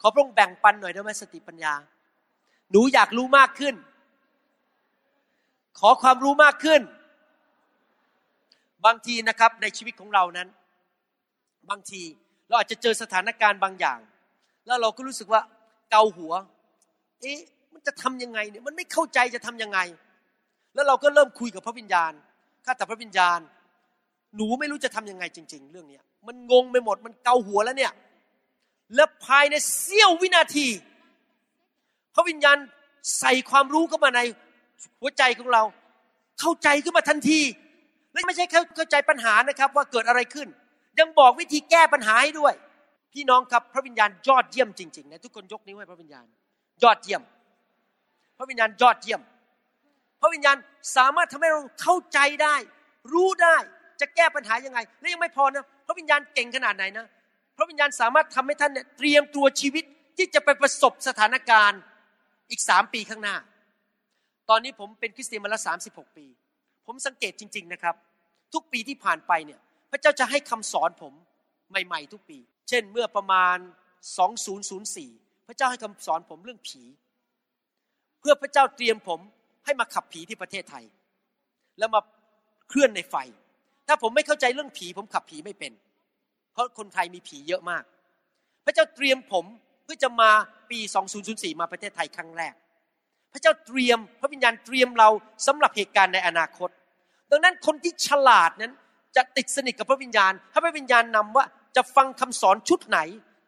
[0.00, 1.74] ขอพระองค์แบ่งปันหน่อยได้ไหมสติปัญญา
[2.70, 3.74] หนูอยากรู้มากขึ้น
[5.78, 6.80] ขอความรู้มากขึ้น
[8.86, 10.48] บางทีนะครับในชีวิตของเรานั้น
[11.70, 12.02] บางที
[12.50, 13.98] เราอาจจะเจอสถานการณ์บางอย่าง
[14.66, 15.40] แล้วเราก็รู้สึกว่า
[15.90, 16.32] เกาหัว
[17.20, 17.38] เอ๊ะ
[17.72, 19.78] มันจะทำยังไงเนี่ยมันไม่เข้าใจจะทำยังไง
[20.74, 22.12] แล้วเราก็เริ่มคุยกับพระวิญญาณ
[22.64, 23.40] ข้าแต่พระวิญญาณ
[24.36, 27.92] หนูไม่รู้จะทำยังไงจริง ๆ เรื่องเนี้ยมันงงไปหมดมันเกาหัวแล้วเนี่ย
[28.96, 30.68] แล้วภายในเสี้ยววินาที
[32.14, 32.56] พระวิญญาณ
[33.18, 34.20] ใส่ความรู้เข้ามาใน
[35.00, 35.62] หัวใจของเรา
[36.40, 37.40] เข้าใจขึ้นมาทันที
[38.12, 40.48] และไม่ใช่แค่เข้าใจปัญหานะครับว่าเกิดอะไรขึ้น
[40.98, 42.54] ยังบอกวิธีแก้ปัญหาให้ด้วย
[43.12, 46.26] พี่น้องครับพระวิญญาณยอดเยี่ยมจริงๆนะทุกคนยกนิ้วให้พระวิญญาณ
[46.82, 47.22] ยอดเยี่ยม
[48.38, 49.20] พระวิญญาณยอดเยี่ยม
[50.20, 50.56] พระวิญญาณ
[50.96, 52.56] สามารถทำให้เราเข้าใจได้
[53.12, 53.56] รู้ได้
[54.00, 57.06] จะแก้ปัญหายังไง และยังไม่พอนะพระวิญญาณเก่งขนาดไหนนะ
[57.56, 59.84] พระวิญญาณสามารถทำให้ท่านเนี่ยเตรียมตัวชีวิต
[60.16, 61.80] ที่จะไปประสบสถานการณ์
[62.50, 63.36] อีกสามปีข้างหน้า
[64.50, 66.26] ตอนนี้ผมเป็นคริสเตียนมาแล้วสามสิบหกปี
[66.86, 67.94] ผมสังเกตจริง ๆนะครับ
[68.54, 69.60] ทุกปีที่ผ่านไปเนี่ย
[69.90, 71.14] พระเจ้าจะให้คำสอนผม
[71.70, 72.38] ใหม่ ๆ ทุกปี
[72.68, 73.56] เช่นเมื่อประมาณ
[74.72, 76.82] 2004 พระเจ้าให้คำสอนผมเรื่องผี
[78.20, 79.20] เพื่อพระเจ้าเตรียมผม
[79.64, 80.84] ให้มาขับผีที่ประเทศไทย
[81.78, 82.00] แล้วมา
[82.68, 83.16] เคลื่อนในไฟ
[83.88, 85.72] ถ้าผมไม่เข้าใจเรื่องผี ผมขับผีไม่เป็น
[86.52, 87.84] เพราะคนไทยมีผีเยอะมาก
[88.64, 89.44] พระเจ้าเตรียมผม
[89.84, 90.30] เพื่อจะมา
[90.70, 90.78] ปี
[91.20, 92.54] 2004 มาประเทศไทยครั้งแรก
[93.32, 95.08] พระเจ้าเตรียมพระวิญญาณเตรียมเรา
[95.46, 96.70] สำหรับเหตุการณ์ในอนาคต
[97.30, 98.74] ดังนั้นคนที่ฉลาดนั้น
[99.16, 101.44] จะติดสนิทกับพระวิญญาณถ้พระวิญญาณนำว่า
[101.76, 102.98] จะฟังคำสอนชุดไหน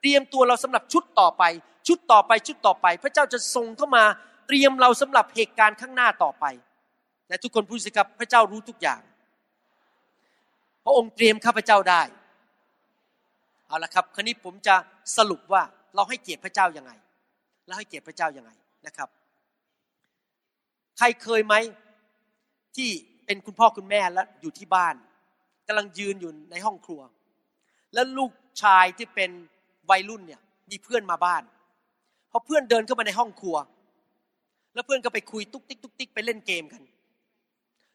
[0.01, 1.43] เตรียมตัวเราสำหรับชุดต่อไป
[1.89, 4.05] ชุดต่อไปชุดต่อไป พระเจ้าจะทรงเข้ามา
[4.47, 6.45] เตรียมเราสำหรับเหตุการณ์ข้างหน้าต่อไป
[7.27, 9.01] แต่ทุกคนพูดสิครับพระเจ้ารู้ทุกอย่าง
[10.85, 12.03] พระองค์เตรียมข้าพเจ้าได้
[13.67, 14.75] เอาละครับ คราวนี้ผมจะ
[15.17, 15.63] สรุปว่า
[15.95, 16.93] เราให้เกียรติพระเจ้ายังไง
[17.67, 18.51] เราให้เกียรติพระเจ้ายังไง
[18.87, 19.09] นะครับ
[20.99, 21.55] ใครเคยไหม
[22.77, 22.91] ที่
[23.27, 24.95] เป็นคุณพ่อคุณแม่แล้วอยู่ที่บ้าน
[25.73, 27.01] กำลังยืนอยู่ในห้องครัว
[27.95, 28.31] แล้วลูก
[28.63, 29.31] ชายที่เป็น
[29.91, 31.43] วัยรุ่นเนี่ยมีเพื่อนมาบ้าน
[32.31, 33.57] พอเพื่อนเดินเข้ามาในห้องครัว
[34.75, 36.83] แล้วเพื่อนก็ไปคุยตุ๊กติ๊กตุ๊กติ๊กไปเล่นเกมกัน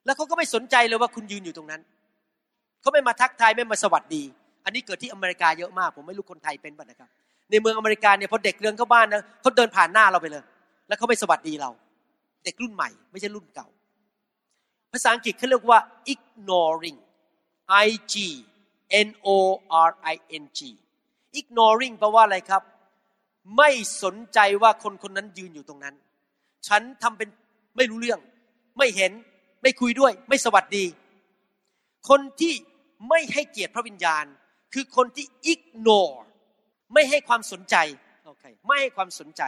[0.05, 1.81] แล้วเขาก็ไม่สนใจเลยว่าคุณยืนอยู่ตรงนั้น
[2.81, 4.23] เขาไม่มาทักทายไม่มาสวัสดี
[4.65, 7.09] อันนี้เกิดที่อเมริกาเยอะมาก ผมไม่รู้คนไทยเป็นป่ะนะครับ
[7.51, 10.43] ในเมืองอเมริกาเนี่ยพอเด็กเดินเข้าบ้านนะเขาเดินผ่านหน้าเราไปเลย
[10.87, 11.69] แล้วเขาไม่สวัสดีเรา
[12.45, 13.67] เด็กรุ่นใหม่ ไม่ใช่รุ่นเก่า
[14.91, 15.79] ภาษาอังกฤษเขาเรียกว่า
[16.13, 16.99] ignoring
[17.85, 18.15] I G
[19.07, 19.29] N O
[19.87, 20.59] R I N G
[21.39, 22.63] ignoring แปลว่าอะไรครับ
[23.57, 23.69] ไม่
[24.03, 25.95] สนใจว่าคนคนนั้นยืนอยู่ตรงนั้น
[26.67, 27.29] ฉันทำเป็น
[27.77, 28.19] ไม่รู้เรื่อง
[28.77, 29.11] ไม่เห็น
[29.61, 30.85] ไม่คุยด้วย ไม่สวัสดี
[32.09, 32.53] คนที่
[33.09, 34.25] ไม่ให้เกียรติพระวิญญาณ
[34.73, 36.15] คือคนที่ ignore
[36.93, 37.75] ไม่ให้ความสนใจ
[38.25, 39.41] โอเคไม่ให้ความสนใจ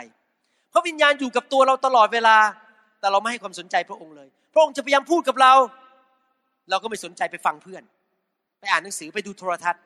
[0.74, 2.38] พระวิญญาณอยู่กับตัวเราตลอดเวลา
[3.00, 5.54] แต่เราไม่ให้ความสนใจพระองค์เลย พระองค์จะพยายามพูดกับเรา
[6.70, 7.84] เราก็ไม่สนใจไปฟังเพื่อน
[8.60, 9.82] ไปอ่านหนังสือไปดูโทรทัศน์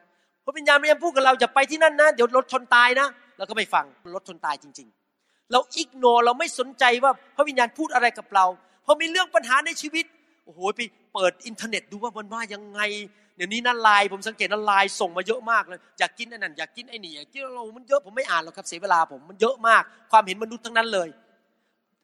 [0.45, 3.07] พระวิญญาณพยายามพูดกับเราจะไปที่นั่นนะ เดี๋ยวรถชนตายนะ
[3.37, 4.87] เราก็ไม่ฟังรถชนตายจริง
[5.19, 8.45] ๆ เรา ignore เราไม่สนใจว่าพระวิญญาณพูดอะไรกับเรา
[8.85, 10.05] พอมีเรื่องปัญหาในชีวิต
[10.45, 10.81] โอ้โหไป
[11.13, 12.81] เปิดอินเทอร์เน็ตดูว่ามันว่ายังไง
[13.35, 21.09] เดี๋ยวนี้นั่นไลน์ผมสังเกตนั่นไลน์ส่งมาเยอะมากเลยอยากกินไอ้นั่นอยากกินไอ้นี่อยากกินเรามันเยอะผมไม่อ่านหรอกครับเสียเวลาผมมันเยอะมาก ความเห็นมนุษย์ทั้งนั้นเลย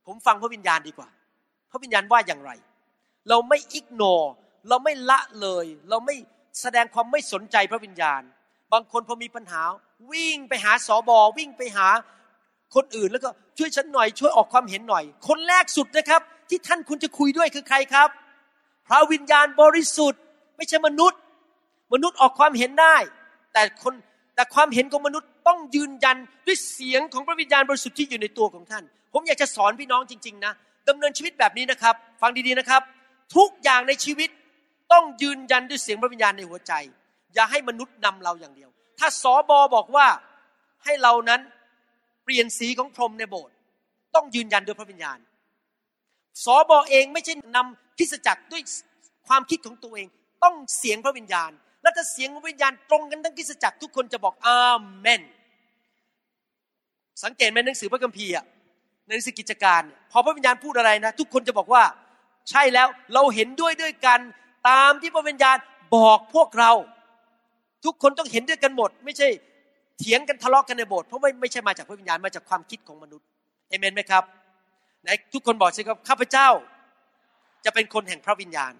[0.05, 1.09] ผมฟังพระวิญญาณดีกว่า
[1.71, 2.51] พระวิญญาณว่าอย่างไร
[3.29, 4.03] เราไม่อิกโน
[4.69, 6.15] เราไม่ละเลย เราไม่
[6.61, 8.21] แสดงความไม่สนใจพระวิญญาณ
[8.73, 9.61] บางคนพอมีปัญหา
[10.11, 11.87] วิ่งไปหาสอบอวิ่งไปหา
[12.75, 18.09] คนอื่นแล้วก็ช่วยฉันหน่อยช่วยออกความเห็นหน่อย คนแรกสุดนะครับ ที่ท่านคุณจะคุยด้วยคือใครครับ
[18.87, 20.21] พระวิญญาณบริสุทธิ์
[20.57, 21.19] ไม่ใช่มนุษย์
[21.93, 22.95] มนุษย์ออกความเห็นได้
[23.53, 23.93] แต่คน
[24.35, 28.83] แต่ความเห็นของมนุษย์ต้องยืนยันด้วยเสียงของพระวิญญาณบริสุทธิ์ที่อยู่ในตัวของท่าน
[29.13, 30.53] ผมอยากจะสอนพี่น้องจริง ๆ นะ
[30.89, 32.81] ดำเนินชีวิตแบบนี้นะครับ ฟังดีๆนะครับ
[33.35, 34.29] ทุกอย่างในชีวิต
[34.93, 36.73] ต้องยืนยันด้วยเสียงพระวิญญาณในหัวใจ
[37.33, 38.69] อย่าให้มนุษย์นำเราอย่างเดียว
[38.99, 40.07] ถ้าสอบอบอกว่า
[40.83, 41.41] ให้เรานั้น
[42.23, 43.55] เปลี่ยนสีของพรมในโบสถ์
[44.15, 45.17] ต้องยืนยันด้วยพระวิญญาณ
[46.45, 48.61] สอบอเองไม่ใช่นำคริสจักรด้วย
[49.27, 50.07] ความคิดของตัวเอง
[50.43, 54.59] ต้องเสียงพระวิญญาณ และถ้าเสียงพระวิญญาณตรงกันทั้งคิสจักรทุกคนจะบอกอา
[54.99, 55.21] เมน
[57.23, 58.33] สังเกตไหมหนังสือพระคัมภีร์
[59.05, 59.81] ในหนังสือกิจการ
[60.11, 61.83] พอพระวิญญาณพูดอะไรนะ ทุกคนจะบอกว่า
[62.49, 64.19] ใช่แล้วเราเห็นด้วยด้วยกัน
[64.67, 65.57] ตามที่พระวิญญาณ
[65.95, 66.71] บอกพวกเรา
[67.85, 69.27] ทุกคนต้องเห็นด้วยกันหมด ไม่ใช่
[69.99, 73.25] เถียงกันทะเลาะกันในโบสถ์เพราะไม่ไม่ใช่มาจากพระวิญญาณมาจากความคิดของมนุษย์
[73.69, 74.23] อาเมนไหมครับ
[75.03, 76.49] ไหนทุกคนบอกสิครับข้าพเจ้า
[77.65, 78.73] จะเป็นคนแห่งพระวิญญาณ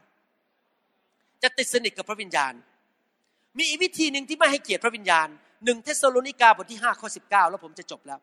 [1.43, 2.53] จะติดสนิทกับพระวิญญาณ
[3.57, 5.27] มีอีกวิธีหนึ่งที่ไม่ให้เกียรติพระวิญญาณ
[5.65, 8.19] หนึ่งเธสะโลนิกาบทที่5ข้อ19 แล้วผมจะจบแล้ว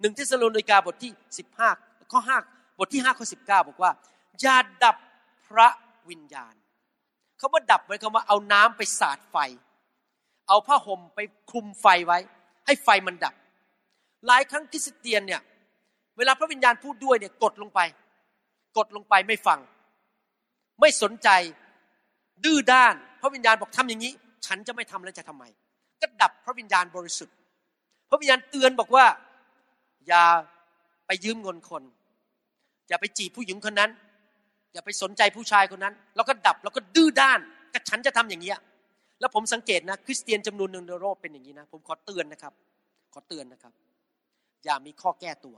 [0.00, 1.10] หนึ่งเธสะโลนิกาบทที่
[1.62, 3.92] 15ข้อ5บทที่5ข้อ19 บอกว่า
[4.40, 4.96] อย่าดับ
[5.46, 5.68] พระ
[6.10, 6.54] วิญญาณ
[7.40, 9.36] เขาว่าดับหมายความว่าเอาน้ำไปสาดไฟ
[10.48, 11.18] เอาผ้าห่มไป
[11.50, 12.18] คลุมไฟไว้
[12.66, 13.34] ให้ไฟมันดับ
[14.26, 15.40] หลายครั้งคริสเตียนเนี่ย
[16.16, 17.80] เวลาพระวิญญาณพูดด้วยเนี่ยกดลงไป
[18.76, 19.58] กดลงไปไม่ฟัง
[20.80, 21.28] ไม่สนใจ
[22.44, 24.12] ดื้อด้าน พระวิญญาณบอกทำอย่างนี้
[24.46, 25.44] ฉันจะไม่ทำแล้วจะทำไม
[26.00, 27.36] ก็ดับพระวิญญาณบริสุทธิ์
[28.10, 29.06] พระวิญญาณเตือนบอกว่า
[30.08, 30.24] อย่า
[31.06, 31.82] ไปยืมเงินคน
[32.88, 33.90] อย่าไปจีบผู้หญิงคนนั้น
[34.72, 37.40] อย่าไปสนใจผู้ชายคนนั้น แล้วก็ดับแล้วก็ดื้อด้าน
[37.72, 38.58] ก็ฉันจะทำอย่างนี้ย
[39.20, 42.52] แล้วผมสังเกตนะ คริสเตียนจำนวนหนึ่งในโลกเป็นอย่างนี้นะ ผมขอเตือนนะครับ
[43.12, 43.72] ขอเตือนนะครับ
[44.64, 45.56] อย่ามีข้อแก้ตัว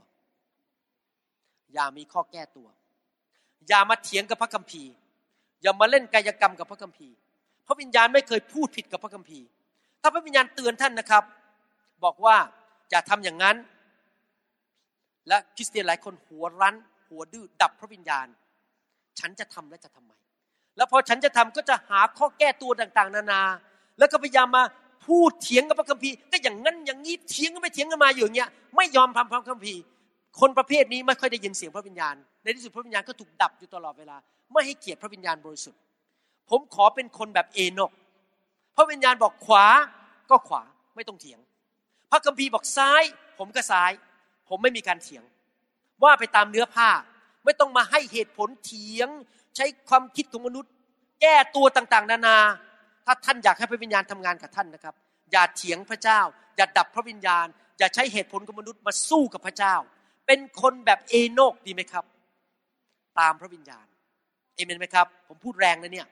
[1.73, 2.67] อย่ามีข้อแก้ตัว
[3.67, 4.91] อย่ามาเถียงกับพระคัมภีร์
[5.61, 7.15] อย่ามาเล่นกายกรรมกับพระคัมภีร์
[7.67, 9.45] พระวิญญาณไม่เคยพูดผิดกับพระคัมภีร์
[10.01, 11.23] ถ้าพระวิญญาณเตือนท่านนะครับ
[12.03, 12.35] บอกว่า
[12.89, 13.55] อย่าทำอย่างนั้น
[15.27, 16.75] และคริสเตียนหลายคนหัวรั้น
[17.07, 18.27] หัวดื้อดับพระวิญญาณ
[19.19, 20.13] ฉันจะทำและจะทำไม
[20.77, 23.41] แล้วพอฉันจะทำก็จะหาข้อแก้ตัวต่าง ๆ นานา
[23.99, 24.63] แล้วก็พยายามมา
[25.05, 29.81] พูดเถียงกับพระคัมภีร์ก็อย่างนั้นอย่างนี้เถียงกันไปเถียงกันมาอยู่อย่างเงี้ยไม่ยอมทำพระคัมภีร์
[30.39, 34.17] คนประเภทนี้ไม่ค่อยได้ยินเสียงพระวิญญาณ ในที่สุดพระวิญญาณก็ถูกดับอยู่ตลอดเวลา
[34.51, 35.79] ไม่ให้เกียรติพระวิญญาณบริสุทธิ์
[36.49, 37.91] ผมขอเป็นคนแบบเอนก
[38.75, 39.65] พระวิญญาณบอกขวา
[40.29, 40.63] ก็ขวา
[40.95, 41.39] ไม่ต้องเถียง
[42.11, 43.03] พระคัมภีร์บอกซ้าย
[43.39, 43.91] ผมก็ซ้าย
[44.49, 45.23] ผมไม่มีการเถียง
[46.03, 46.89] ว่าไปตามเนื้อผ้า
[47.45, 49.09] ไม่ต้องมาให้เหตุผลเถียง
[49.55, 50.71] ใช้ความคิดของมนุษย์
[51.21, 52.37] แก้ตัวต่างๆ นานา
[53.05, 54.95] ถ้าท่านอยากให้พระวิญญาณทำงานกับท่านนะครับ
[55.31, 56.19] อย่าเถียงพระเจ้า
[56.57, 57.45] อย่าดับพระวิญญาณ
[57.79, 59.75] อย่าใช้เหตุผลของมนุษย์มาสู้กับพระเจ้า
[60.27, 62.05] เป็นคนแบบเอโนกดีไหมครับ
[63.19, 63.85] ตามพระวิญญาณ
[64.55, 66.07] เอเมนไหมครับ ผมพูดแรงนะเนี่ย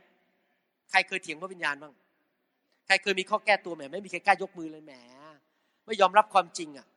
[0.92, 1.94] ใครเคยเถียงพระวิญญาณบ้าง
[2.88, 4.94] ใครเคยมีข้อแก้ตัวแหมไม่มีใครกล้ายกมือเลยแหม
[5.86, 6.88] ไม่ยอมรับความจริงอะ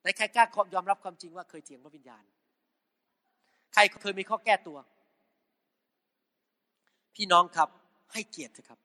[0.00, 2.22] ไหนใครกล้ายอมรับความจริงว่าเคยเถียงพระวิญญาณ
[3.74, 4.78] ใครเคยมีข้อแก้ตัว
[7.14, 7.68] พี่น้องครับ
[8.12, 8.78] ให้เกียรติครับ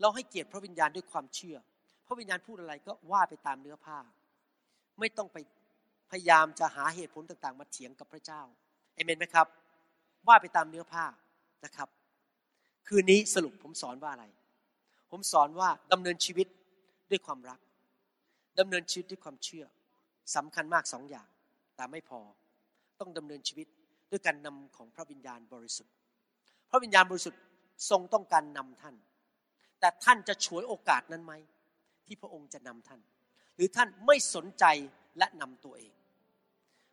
[0.00, 1.56] เราให้เกียรติพระวิญญาณด้วยความเชื่อ
[2.06, 3.98] พระวิญญาณพูดอะไรก็ว่าไปตามเนื้อผ้า
[5.00, 5.36] ไม่ต้องไป
[6.10, 8.42] พยายามจะหาเหตุผลต่าง ๆ มาเถียงกับพระเจ้า
[8.94, 9.46] เอเมนไหมครับ
[10.28, 11.04] ว่าไปตามเนื้อผ้า
[11.64, 11.88] นะครับ
[12.86, 14.26] คืนนี้สรุปผมสอนว่าอะไร
[15.10, 16.46] ผมสอนว่าดำเนินชีวิต
[17.10, 17.60] ด้วยความรัก
[18.58, 19.64] ดำเนินชีวิตด้วยความเชื่อ
[20.36, 21.28] สำคัญมากสองอย่าง
[21.76, 22.20] แต่ไม่พอ
[23.00, 23.66] ต้องดำเนินชีวิต
[24.12, 25.94] ด้วยการนำของพระวิญญาณบริสุทธิ์
[26.70, 27.40] พระวิญญาณบริสุทธิ์
[27.90, 28.94] ทรงต้องการนำท่าน
[29.80, 31.32] แต่ท่านจะฉวยโอกาสนั้นไหม
[32.06, 33.00] ที่พระองค์จะนำท่าน
[33.56, 34.64] หรือท่านไม่สนใจ
[35.18, 35.92] และนำตัวเอง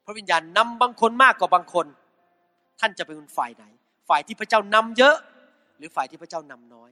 [0.05, 1.85] พระวิญญาณนำบางคนมากกว่าบางคน
[2.79, 3.65] ท่านจะเป็นฝ่ายไหน
[4.09, 5.17] ฝ่ายที่พระเจ้านำเยอะ
[5.77, 6.91] หรือฝ่ายที่พระเจ้านำน้อย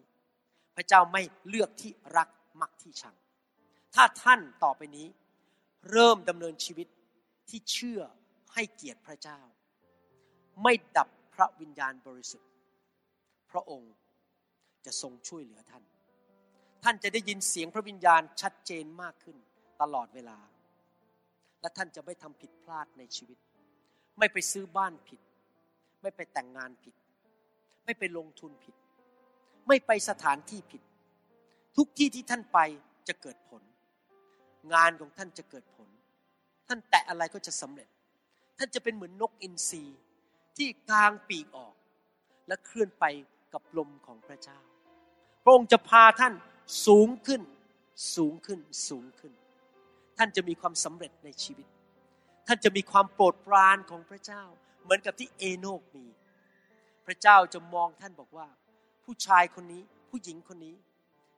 [0.75, 2.29] พระเจ้าไม่เลือกที่รัก
[2.61, 3.15] มักที่ชัง
[3.95, 5.07] ถ้าท่านต่อไปนี้
[5.91, 6.87] เริ่มดำเนินชีวิต
[7.49, 8.01] ที่เชื่อ
[8.53, 9.39] ให้เกียรติพระเจ้า
[10.63, 12.49] ไม่ดับพระวิญญาณบริสุทธิ์
[13.51, 13.93] พระองค์
[14.85, 15.83] จะทรงช่วยเหลือท่าน
[16.83, 19.37] ท่านจะได้ยินเสียงพระวิญญาณชัดเจนมากขึ้น
[19.81, 20.37] ตลอดเวลา
[21.61, 23.37] และท่านจะไม่ทำผิดพลาดในชีวิต
[24.19, 25.21] ไม่ไปซื้อบ้านผิด
[26.01, 26.95] ไม่ไปแต่งงานผิด
[27.85, 28.75] ไม่ไปลงทุนผิด
[29.67, 30.81] ไม่ไปสถานที่ผิด
[31.77, 32.59] ทุกที่ที่ท่านไป
[33.07, 33.63] จะเกิดผล
[34.73, 35.89] งานของท่านจะเกิดผล
[36.67, 37.89] ท่านแตะอะไรก็จะสำเร็จ
[38.57, 39.83] ท่านจะเป็นเหมือนนกอินทรี
[40.57, 41.73] ที่กลางปีกออก
[42.47, 43.05] และเคลื่อนไป
[43.53, 44.59] กับลมของพระเจ้า
[45.43, 46.33] พระองค์จะพาท่าน
[46.85, 47.41] สูงขึ้น
[48.15, 49.33] สูงขึ้น สูงขึ้น
[50.17, 51.67] ท่านจะมีความสำเร็จในชีวิต
[52.47, 54.43] ท่านจะมีความโปรดปรานของพระเจ้า
[54.83, 56.05] เหมือนกับที่เอโนกมี
[57.05, 58.47] พระเจ้าจะมองท่านบอกว่า
[59.05, 60.75] ผู้ชายคนนี้ ผู้หญิงคนนี้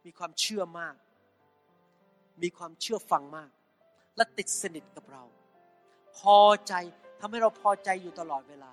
[0.06, 0.96] มีความเชื่อมาก
[2.42, 3.50] มีความเชื่อฟังมาก
[4.16, 5.24] และติดสนิทกับเรา
[6.18, 6.74] พอใจ
[7.20, 8.72] ทำให้เราพอใจอยู่ตลอดเวลา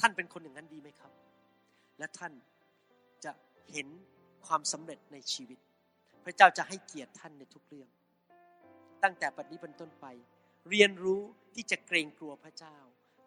[0.00, 1.12] ท่านเป็นคนอย่างนั้นดีไหมครับ
[1.98, 2.32] และท่าน
[3.24, 3.32] จะ
[3.72, 3.88] เห็น
[4.46, 5.58] ความสำเร็จในชีวิต
[6.24, 7.88] พระเจ้าจะให้เกียรติท่านในทุกเรื่อง
[9.02, 10.06] ตั้งแต่ปัจจุบันต้นไป
[10.70, 11.20] เรียนรู้
[11.54, 12.76] ที่จะเกรงกลัวพระเจ้า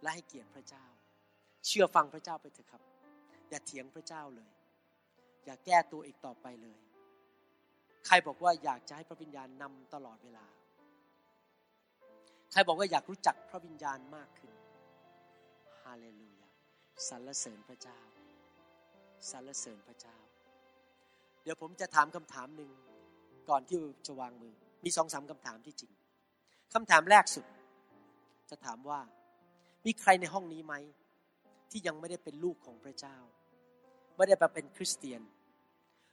[0.02, 0.86] และให้เกียรติพระเจ้า
[1.68, 2.82] เชื่อฟังพระเจ้าไปเถอะครับ
[3.50, 4.50] อย่าเถียงพระเจ้าเลย
[5.46, 6.80] อย่าแก้ตัวอีกต่อไปเลย
[8.06, 10.46] ใครบอกว่าอยากจะให้พระวิญญาณนำตลอดเวลา
[12.52, 14.52] ใครบอกว่าอยากรู้จักพระวิญญาณมากขึ้น
[15.82, 16.41] ฮาเลลูยา
[17.10, 18.00] สรรเสริญพระเจ้า
[19.32, 20.18] สรรเสริญพระเจ้า
[21.44, 22.72] เดี๋ยวผมจะถามคำถามหนึ่ง
[23.50, 23.78] ก่อนที่
[24.08, 25.92] จะวางมือ มีสองสามคำถามที่จริง
[26.74, 27.46] คำถามแรกสุด
[28.50, 29.00] จะถามว่า
[29.86, 30.74] มีใครในห้องนี้ไหม
[31.72, 33.18] ที่ยังไม่ได้เป็นลูกของพระเจ้า
[34.16, 35.22] ไม่ได้มาเป็นคริสเตียน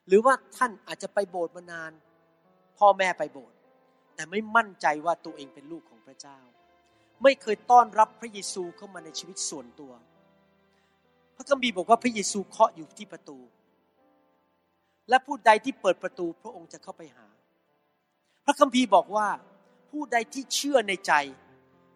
[0.06, 1.92] หรือว่าท่านอาจจะไปโบสถ์มานาน
[2.78, 3.56] พ่อแม่ไปโบสถ์
[4.14, 6.38] แต่ไม่มั่นใจว่าตัวเองเป็นลูกของพระเจ้า
[7.22, 9.92] ไม่เคยต้อนรับพระเยซูเข้ามาในชีวิตส่วนตัว
[11.38, 13.38] ระคัมภีร์บอกว่าพระเยซูเคาะอยู่ที่ประตู
[15.08, 17.26] และผู้ใดที่เปิดประตูพระองค์จะเข้าไปหา
[18.46, 19.28] พระคัมภีร์บอกว่า
[19.90, 21.12] ผู้ใดที่เชื่อในใจ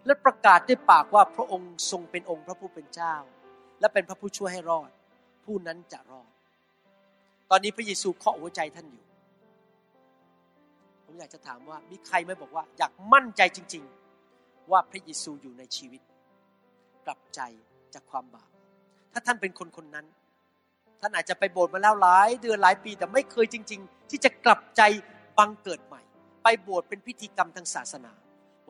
[0.06, 3.14] และประกาศด้วยปากว่าพระองค์ทรงเป็นองค์พระผู้เป็นเจ้า
[3.80, 4.90] และเป็นพระผู้ช่วยให้รอด
[5.44, 6.30] ผู้นั้นจะรอด
[7.50, 9.04] ตอนนี้พระเยซูเคาะหัวใจท่านอยู่
[11.04, 13.84] ผมอยากจะถามว่ามีใครไหมบอกว่าอยากมั่นใจจริง
[14.28, 16.02] ๆ ว่าพระเยซูอยู่ในชีวิต
[17.06, 17.40] กลับใจ
[17.94, 18.51] จากความบาป
[19.12, 20.06] ถ้าท่านเป็นคนคนนั้น
[21.00, 24.82] ท่านอาจจะไปโบสถ์มาแล้วหลาย เดือนหลายปีแต่ไม่เคยจริง ๆ ที่จะกลับใจ
[25.38, 26.02] บังเกิดใหม่
[26.42, 28.12] ไปโบสถ์เป็นพิธีกรรมทางศาสนา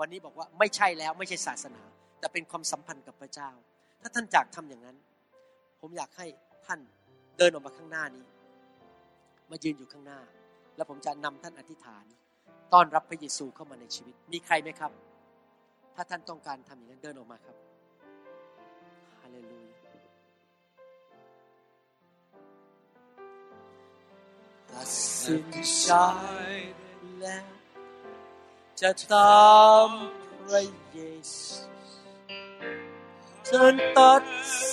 [0.01, 1.83] วันนี้บอกว่าไม่ใช่แล้วไม่ใช่ศาสนา
[2.21, 3.51] แต่เป็นความสัมพันธ์กับพระเจ้า
[4.01, 4.97] ถ้าท่านอยากทำอย่างนั้น
[5.81, 6.27] ผมอยากให้
[6.67, 6.81] ท่าน
[7.39, 8.25] เดินออกมาข้างหน้านี้
[9.51, 10.21] มายืนอยู่ข้างหน้า
[10.77, 12.05] แล้วผมจะนำท่านอธิษฐาน
[12.73, 14.93] ต้อนรับพระเยซูเข้ามาในชีวิต มีใครไหมครับ
[15.95, 17.57] ถ้าท่านต้องการทำอย่างนั้นเดินออกมาครับ
[19.21, 19.62] ฮาเลลู
[24.73, 24.89] ตัด
[25.23, 25.47] สิน
[25.79, 25.89] ใจ
[27.21, 27.47] แล้ว
[28.81, 29.53] จะตา
[29.87, 29.89] ม
[30.41, 30.99] พระเย
[31.35, 31.61] ซู
[33.49, 34.25] ฉันตัด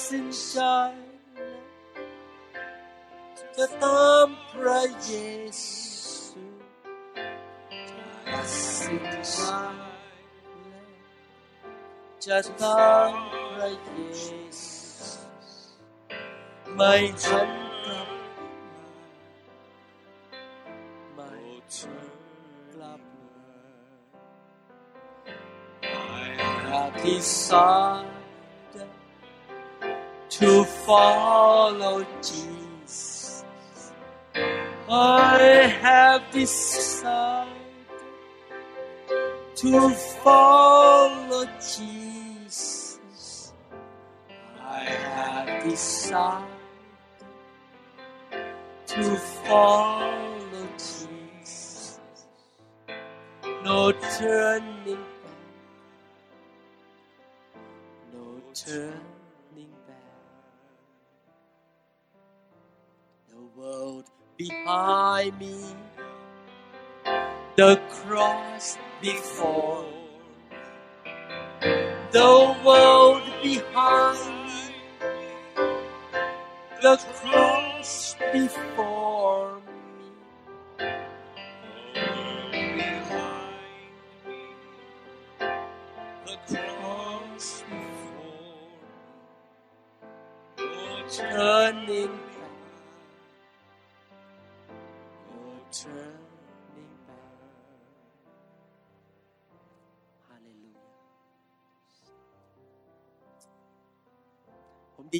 [0.06, 0.58] สินใจ
[1.34, 1.62] แล้ว
[3.56, 5.12] จะตามพระเย
[5.64, 6.44] ซู
[8.32, 9.38] ตัดสินใจ
[10.68, 10.92] แล้ว
[12.26, 13.12] จะตาม
[13.52, 14.00] พระเย
[14.62, 15.20] ซู
[16.76, 16.94] ไม่
[17.24, 17.69] หัน
[27.10, 28.88] I decided
[30.30, 33.44] to follow Jesus.
[34.88, 35.40] I
[35.82, 37.50] have decided
[39.56, 39.90] to
[40.24, 43.54] follow Jesus.
[44.62, 46.48] I have decided
[48.88, 49.16] to
[49.48, 52.00] follow Jesus.
[53.64, 55.06] No turning
[58.66, 59.96] turning back.
[63.30, 64.06] The world
[64.38, 65.58] behind me,
[67.56, 69.86] the cross before.
[72.12, 74.76] The world behind me,
[76.82, 79.19] the cross before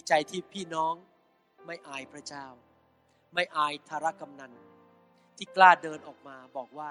[0.10, 0.94] ใจที่พี่น้อง
[1.66, 2.46] ไม่อายพระเจ้า
[3.34, 4.54] ไม่อายธารกำนัน
[5.38, 6.90] ที่กล้าเดินออกมาบอกว่า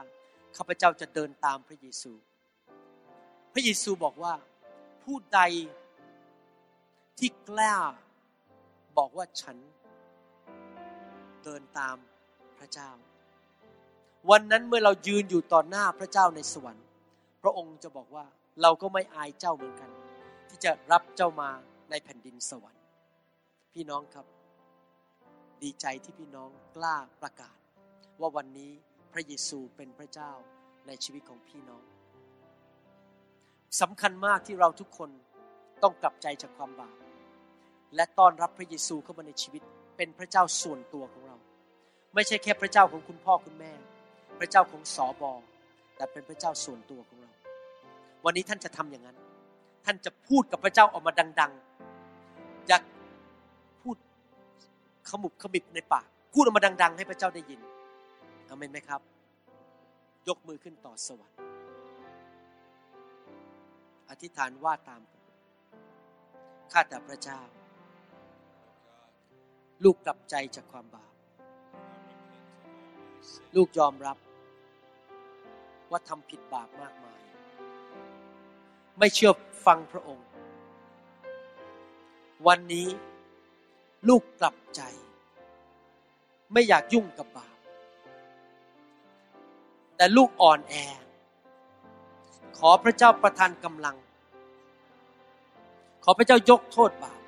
[0.57, 2.12] ข้าพเจ้าจะเดินตามพระเยซู
[3.53, 4.35] พระเยซูบอกว่า
[5.05, 5.41] ผู้ใด
[7.19, 7.77] ที่กล้า
[8.99, 9.57] บอกว่าฉัน
[11.45, 11.97] เดินตาม
[12.59, 12.91] พระเจ้า
[14.31, 16.87] วันนั้นเมื่อเรายืนอยู่ต่อหน้าพระเจ้าในสวรรค์
[17.43, 18.27] พระองค์จะบอกว่า
[18.62, 19.91] เราก็ไม่อายเจ้าเหมือนกัน
[20.49, 21.51] ที่จะรับเจ้ามา
[21.91, 22.78] ในแผ่นดินสวรรค์
[23.79, 24.26] พี่น้องครับ
[25.62, 27.57] ดีใจที่พี่น้องกล้าประกาศ
[28.20, 28.72] ว่าวันนี้
[29.12, 30.33] พระเยซูเป็นพระเจ้า
[30.87, 31.83] ในชีวิตของพี่น้อง
[33.81, 35.11] สำคัญมากที่เราทุกคน
[35.83, 36.97] ต้องกลับใจจากความบาป
[37.95, 39.62] และต้อนรับพระเยซูเข้ามาในชีวิต
[39.97, 41.37] เป็นพระเจ้าส่วนตัวของเรา
[42.14, 43.72] ไม่ใช่แค่พระเจ้าของคุณพ่อคุณแม่
[44.39, 45.33] พระเจ้าของสอบอ
[45.97, 47.33] แต่เป็นพระเจ้าส่วนตัวของเรา
[48.24, 49.16] วันนี้ท่านจะทำอย่างนั้น
[49.85, 51.53] ท่านจะพูดกับพระเจ้าออกมาดัง
[52.11, 52.83] ๆ อยาก
[55.11, 57.61] ขมุบขมิบในปากพูดออกมาดัง ๆ ให้พระเจ้าได้ยิน
[58.48, 59.00] อเมนไหมครับ
[60.28, 61.38] ยกมือขึ้นต่อสวรรค์
[64.11, 65.24] อธิษฐานว่าตามผม
[66.72, 67.40] ข้าแต่พระเจ้า
[69.84, 71.12] ลูกกลับใจจากความบาป
[73.56, 74.18] ลูกยอมรับ
[75.90, 77.20] ว่าทำผิดบาปมากมาย
[78.98, 79.32] ไม่เชื่อ
[79.66, 80.26] ฟังพระองค์
[82.46, 82.88] วันนี้
[84.09, 84.80] ลูกกลับใจ
[86.53, 87.57] ไม่อยากยุ่งกับบาป
[89.96, 90.74] แต่ลูกอ่อนแอ
[92.59, 93.96] ขอพระเจ้าประทานกำลัง
[96.05, 97.20] ขอพระเจ้ายกโทษบาป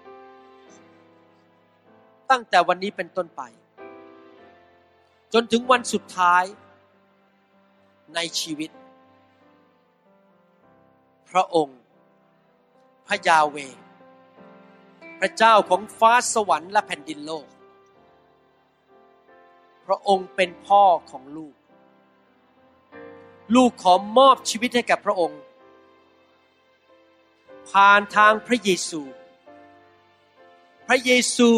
[2.30, 3.42] ตั้งแต่วันนี้เป็นต้นไป
[5.32, 6.44] จนถึงวันสุดท้าย
[8.14, 8.70] ในชีวิต
[11.30, 11.80] พระองค์
[13.06, 13.56] พระยาเว
[15.20, 17.46] พระเจ้าของฟ้าสวรรค์และแผ่นดินโลก
[19.86, 21.54] พระองค์เป็นพ่อของลูก
[23.54, 25.40] ลูกขอมอบชีวิตให้แก่พระองค์
[27.70, 29.00] ผ่านทางพระเยซู
[30.86, 31.50] พระเยซู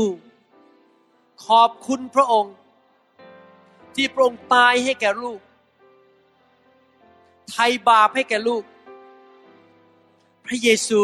[1.47, 2.55] ขอบคุณพระองค์
[3.95, 5.41] ที่พระองค์ตายให้แก่ลูก
[7.51, 8.63] ไทยบาปให้แก่ลูก
[10.47, 11.03] พระเยซู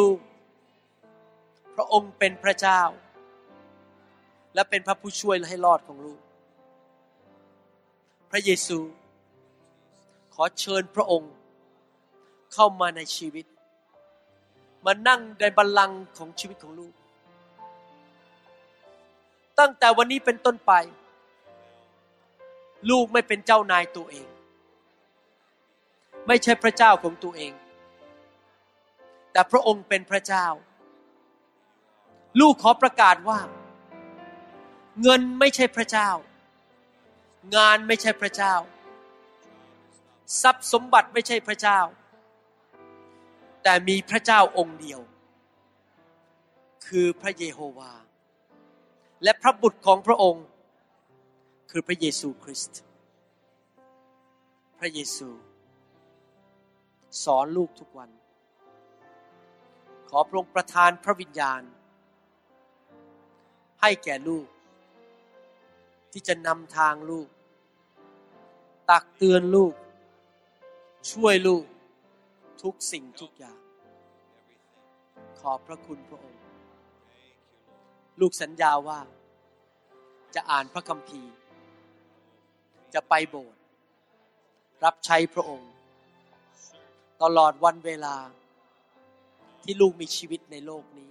[1.80, 2.80] ระองค์เป็นพระเจ้า
[4.54, 6.20] และเป็นพระผู้ช่วยและให้รอดของลูก
[8.30, 8.78] พระเยซู
[10.34, 11.32] ขอเชิญพระองค์
[12.52, 13.46] เข้ามาในชีวิต
[14.84, 16.94] มานั่งในบัลลังก์ของชีวิตของลูก
[19.58, 20.72] ตั้งแต่วันนี้เป็นต้นไป
[22.90, 24.28] ลูกไม่เป็นเจ้านายตัวเอง
[26.26, 27.52] ไม่ใช่พระเจ้าของตัวเอง
[29.32, 30.46] แต่พระองค์เป็นพระเจ้า
[32.40, 33.38] ลูกขอประกาศว่า
[35.02, 36.10] เงินไม่ใช่พระเจ้า
[37.56, 38.54] งานไม่ใช่พระเจ้า
[40.42, 41.80] ทรัพย์สมบัติไม่ใช่พระเจ้า
[43.62, 45.00] แต่มีพระเจ้าองค์เดียว
[46.86, 47.92] คือพระเยโฮวา
[49.22, 50.46] และพระบุตรของพระองค์
[51.70, 52.80] คือพระเยซูคริสต์
[54.78, 55.28] พระเยซู
[57.24, 58.10] สอนลูกทุกวัน
[60.08, 61.62] ขอพระองค์ประทานพระวิญญาณ
[63.80, 64.46] ให้แก่ลูก
[66.12, 67.28] ที่จะนำทางลูก
[68.90, 69.74] ตักเตือนลูก
[71.12, 71.64] ช่วยลูก
[72.62, 73.60] ทุกสิ่งทุกอย่าง
[75.40, 76.42] ขอบพระคุณพระองค์
[78.20, 79.00] ลูกสัญญาว่า
[80.34, 81.32] จะอ่านพระคัมภีร์
[82.94, 83.60] จะไปโบสถ์
[84.84, 85.70] รับใช้พระองค์
[87.22, 88.16] ตลอดวันเวลา
[89.62, 91.10] ที่ลูกมีชีวิตในโลกนี้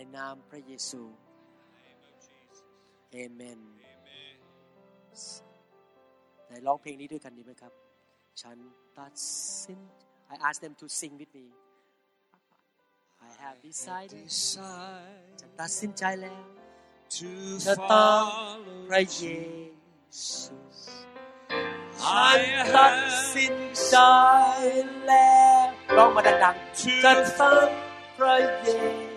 [0.00, 1.02] ในนามพระเยซู
[3.12, 3.60] เอเมน
[6.46, 7.72] ไหนร้องเพลงนี้ด้วยกันดีไหมครับ
[8.42, 8.56] ฉัน
[8.98, 9.12] ตัด
[9.62, 9.80] สิน
[10.32, 11.46] I ask them to sing with me
[13.28, 14.26] I have decided
[15.40, 16.42] ฉันตัดสินใจแล้ว
[17.14, 17.30] to
[17.66, 20.56] จะตามพระเย follow ซู
[22.02, 22.40] ฉัน
[22.76, 22.94] ตัด
[23.34, 23.54] สิน
[23.88, 23.96] ใจ
[25.06, 27.68] แล้วร้องมาดังๆจะตาม
[28.16, 28.68] พระเย
[29.02, 29.07] ซู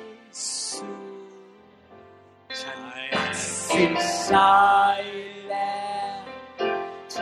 [3.81, 3.95] สิน
[4.27, 4.35] ใจ
[5.49, 6.23] แล้ว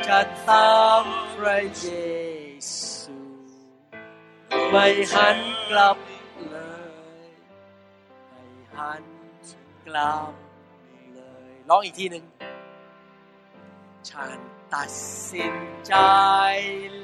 [0.07, 1.03] จะตาม
[1.34, 1.88] พระเย
[2.76, 3.18] ซู
[4.70, 5.38] ไม่หัน
[5.70, 5.97] กลับ
[6.49, 6.57] เล
[7.26, 7.30] ย
[8.30, 8.43] ไม่
[8.76, 9.03] หัน
[9.86, 10.34] กลับ
[11.14, 12.24] เลยร้องอีกทีหนึ่ง
[14.10, 14.38] ฉัน
[14.74, 14.89] ตัด
[15.32, 15.55] สิน
[15.88, 15.95] ใจ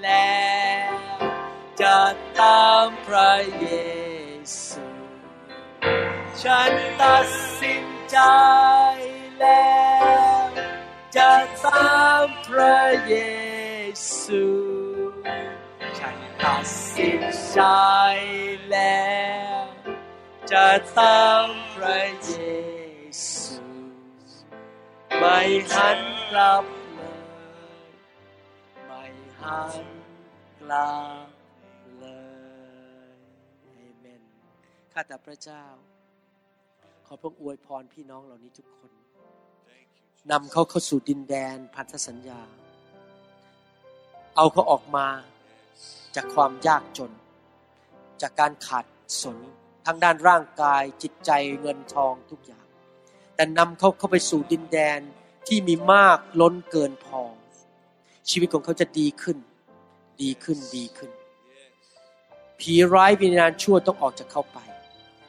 [0.01, 0.45] แล้
[0.89, 0.93] ว
[1.81, 1.99] จะ
[2.39, 3.67] ตามพระเย
[4.63, 4.85] ซู
[6.43, 7.25] ฉันตัด
[7.61, 8.19] สินใจ
[9.39, 9.75] แล้
[10.39, 10.43] ว
[11.15, 11.31] จะ
[11.65, 13.15] ตามพระเย
[14.21, 14.45] ซู
[15.99, 17.21] ฉันตัดสิน
[17.51, 17.59] ใจ
[18.71, 19.13] แล้
[19.59, 19.63] ว
[20.51, 20.67] จะ
[20.97, 22.35] ตามพระเย
[23.25, 23.65] ซู
[25.19, 25.39] ไม่
[25.71, 26.65] หันกลับ
[26.95, 27.01] เล
[27.83, 27.87] ย
[28.87, 29.03] ไม่
[29.39, 29.85] หัน
[30.59, 30.93] กลั
[31.25, 31.27] บ
[31.99, 32.05] เล
[33.09, 33.17] ย
[33.63, 33.67] เอ
[33.99, 34.21] เมน
[34.93, 35.63] ข้าแต่พระเจ้า
[37.07, 38.91] ขอพระองค์อวยพรพี่น้องเหล่านี้ทุกคน
[40.31, 42.41] นำเขาเข้าสู่ดินแดนพันธสัญญา
[44.35, 45.07] เอาเขาออกมา
[46.15, 47.11] จากความยากจน
[48.21, 48.85] จากการขาด
[49.21, 49.37] สน
[49.85, 52.65] ทางด้านร่างกายจิตใจเงินทองทุกอย่าง
[53.35, 54.99] แต่นำเขาเข้าไปสู่ดินแดน
[55.47, 57.21] ที่มีมากล้นเกินพอ
[58.29, 59.37] ชีวิตของเขาจะดีขึ้น
[60.21, 61.11] ดีขึ้นดีขึ้น
[62.59, 64.59] ผีร้ายวิญญาณชั่วต้องออกจากเขาไป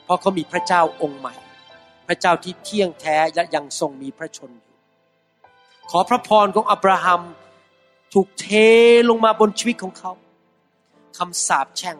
[0.04, 1.34] เพราะเขามีพระเจ้าองค์ใหม่
[2.06, 4.65] พระเจ้าที่เที่ยงแท้และยังทรงมีพระชนอย
[5.90, 7.22] ขอพระพรของอับราฮัม
[8.14, 8.46] ถูกเท
[9.10, 10.12] ลงมาบนชีวิตของเขา
[11.18, 11.96] คำสาปแช่ง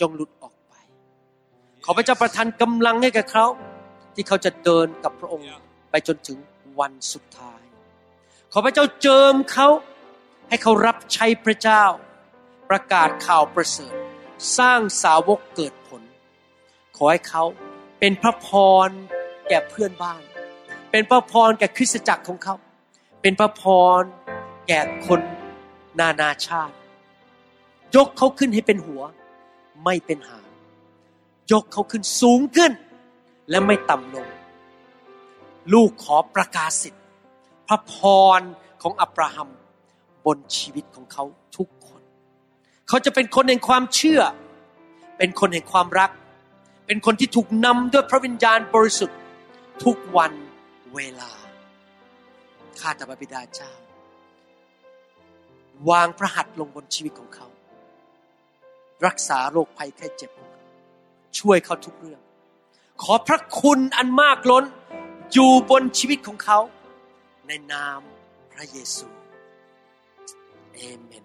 [0.00, 0.74] จงหลุดออกไป
[1.84, 3.46] ขอพระเจ้าประทานกำลังให้กับเขา
[4.14, 5.46] ที่เขาจะเดินกับพระองค์
[5.90, 6.38] ไปจนถึง
[6.80, 7.60] วันสุดท้าย
[8.52, 9.68] ขอพระเจ้าเจิมเขา
[10.48, 11.84] ให้เขารับใช้พระเจ้า
[12.70, 13.94] ประกาศข่าวประเสริฐ
[14.58, 16.02] สร้างสาวกเกิดผล
[16.96, 17.44] ขอให้เขา
[18.00, 18.48] เป็นพระพ
[18.86, 18.88] ร
[19.48, 20.22] แก่เพื่อนบ้าน
[20.90, 22.54] เป็นพระพรแก่คริสตจักรของเขา
[23.26, 23.64] เป็นพระพ
[24.00, 24.02] ร
[24.68, 25.20] แก่คน
[26.00, 26.76] นานาชาติ
[27.96, 29.02] ยกเขาขึ้นให้เป็นหัว
[29.84, 30.48] ไม่เป็นหาง
[31.52, 32.72] ยกเขาขึ้นสูงขึ้น
[33.50, 34.26] และไม่ต่ำลง
[35.72, 37.04] ลูกขอประกาศสิทธิ์
[37.68, 37.94] พระพ
[38.38, 38.40] ร
[38.82, 39.48] ของอับราฮัม
[40.24, 41.24] บนชีวิตของเขา
[41.56, 42.02] ทุกคน
[42.88, 44.22] เขาจะเป็นคนแห่งความเชื่อ
[45.18, 46.10] เป็นคนแห่งความรัก
[46.86, 49.18] เป็นคนที่ถูกนำด้วยพระวิญญาณบริสุทธิ์
[49.84, 50.32] ทุกวัน
[50.96, 51.30] เวลา
[52.80, 53.72] ข้าแต่พระบิดาเจ้า
[55.90, 57.46] วางพระหัตถ์ลงบนชีวิตของเขา
[59.06, 60.64] รักษาโรคภัยแค่เจ็บของเขา
[61.38, 62.20] ช่วยเขาทุกเรื่อง
[63.02, 64.64] ขอพระคุณอันมากล้น
[65.32, 66.58] อยู่บนชีวิตของเขา
[67.46, 68.00] ในนาม
[68.52, 69.08] พระเยซู
[70.74, 71.24] เอเมน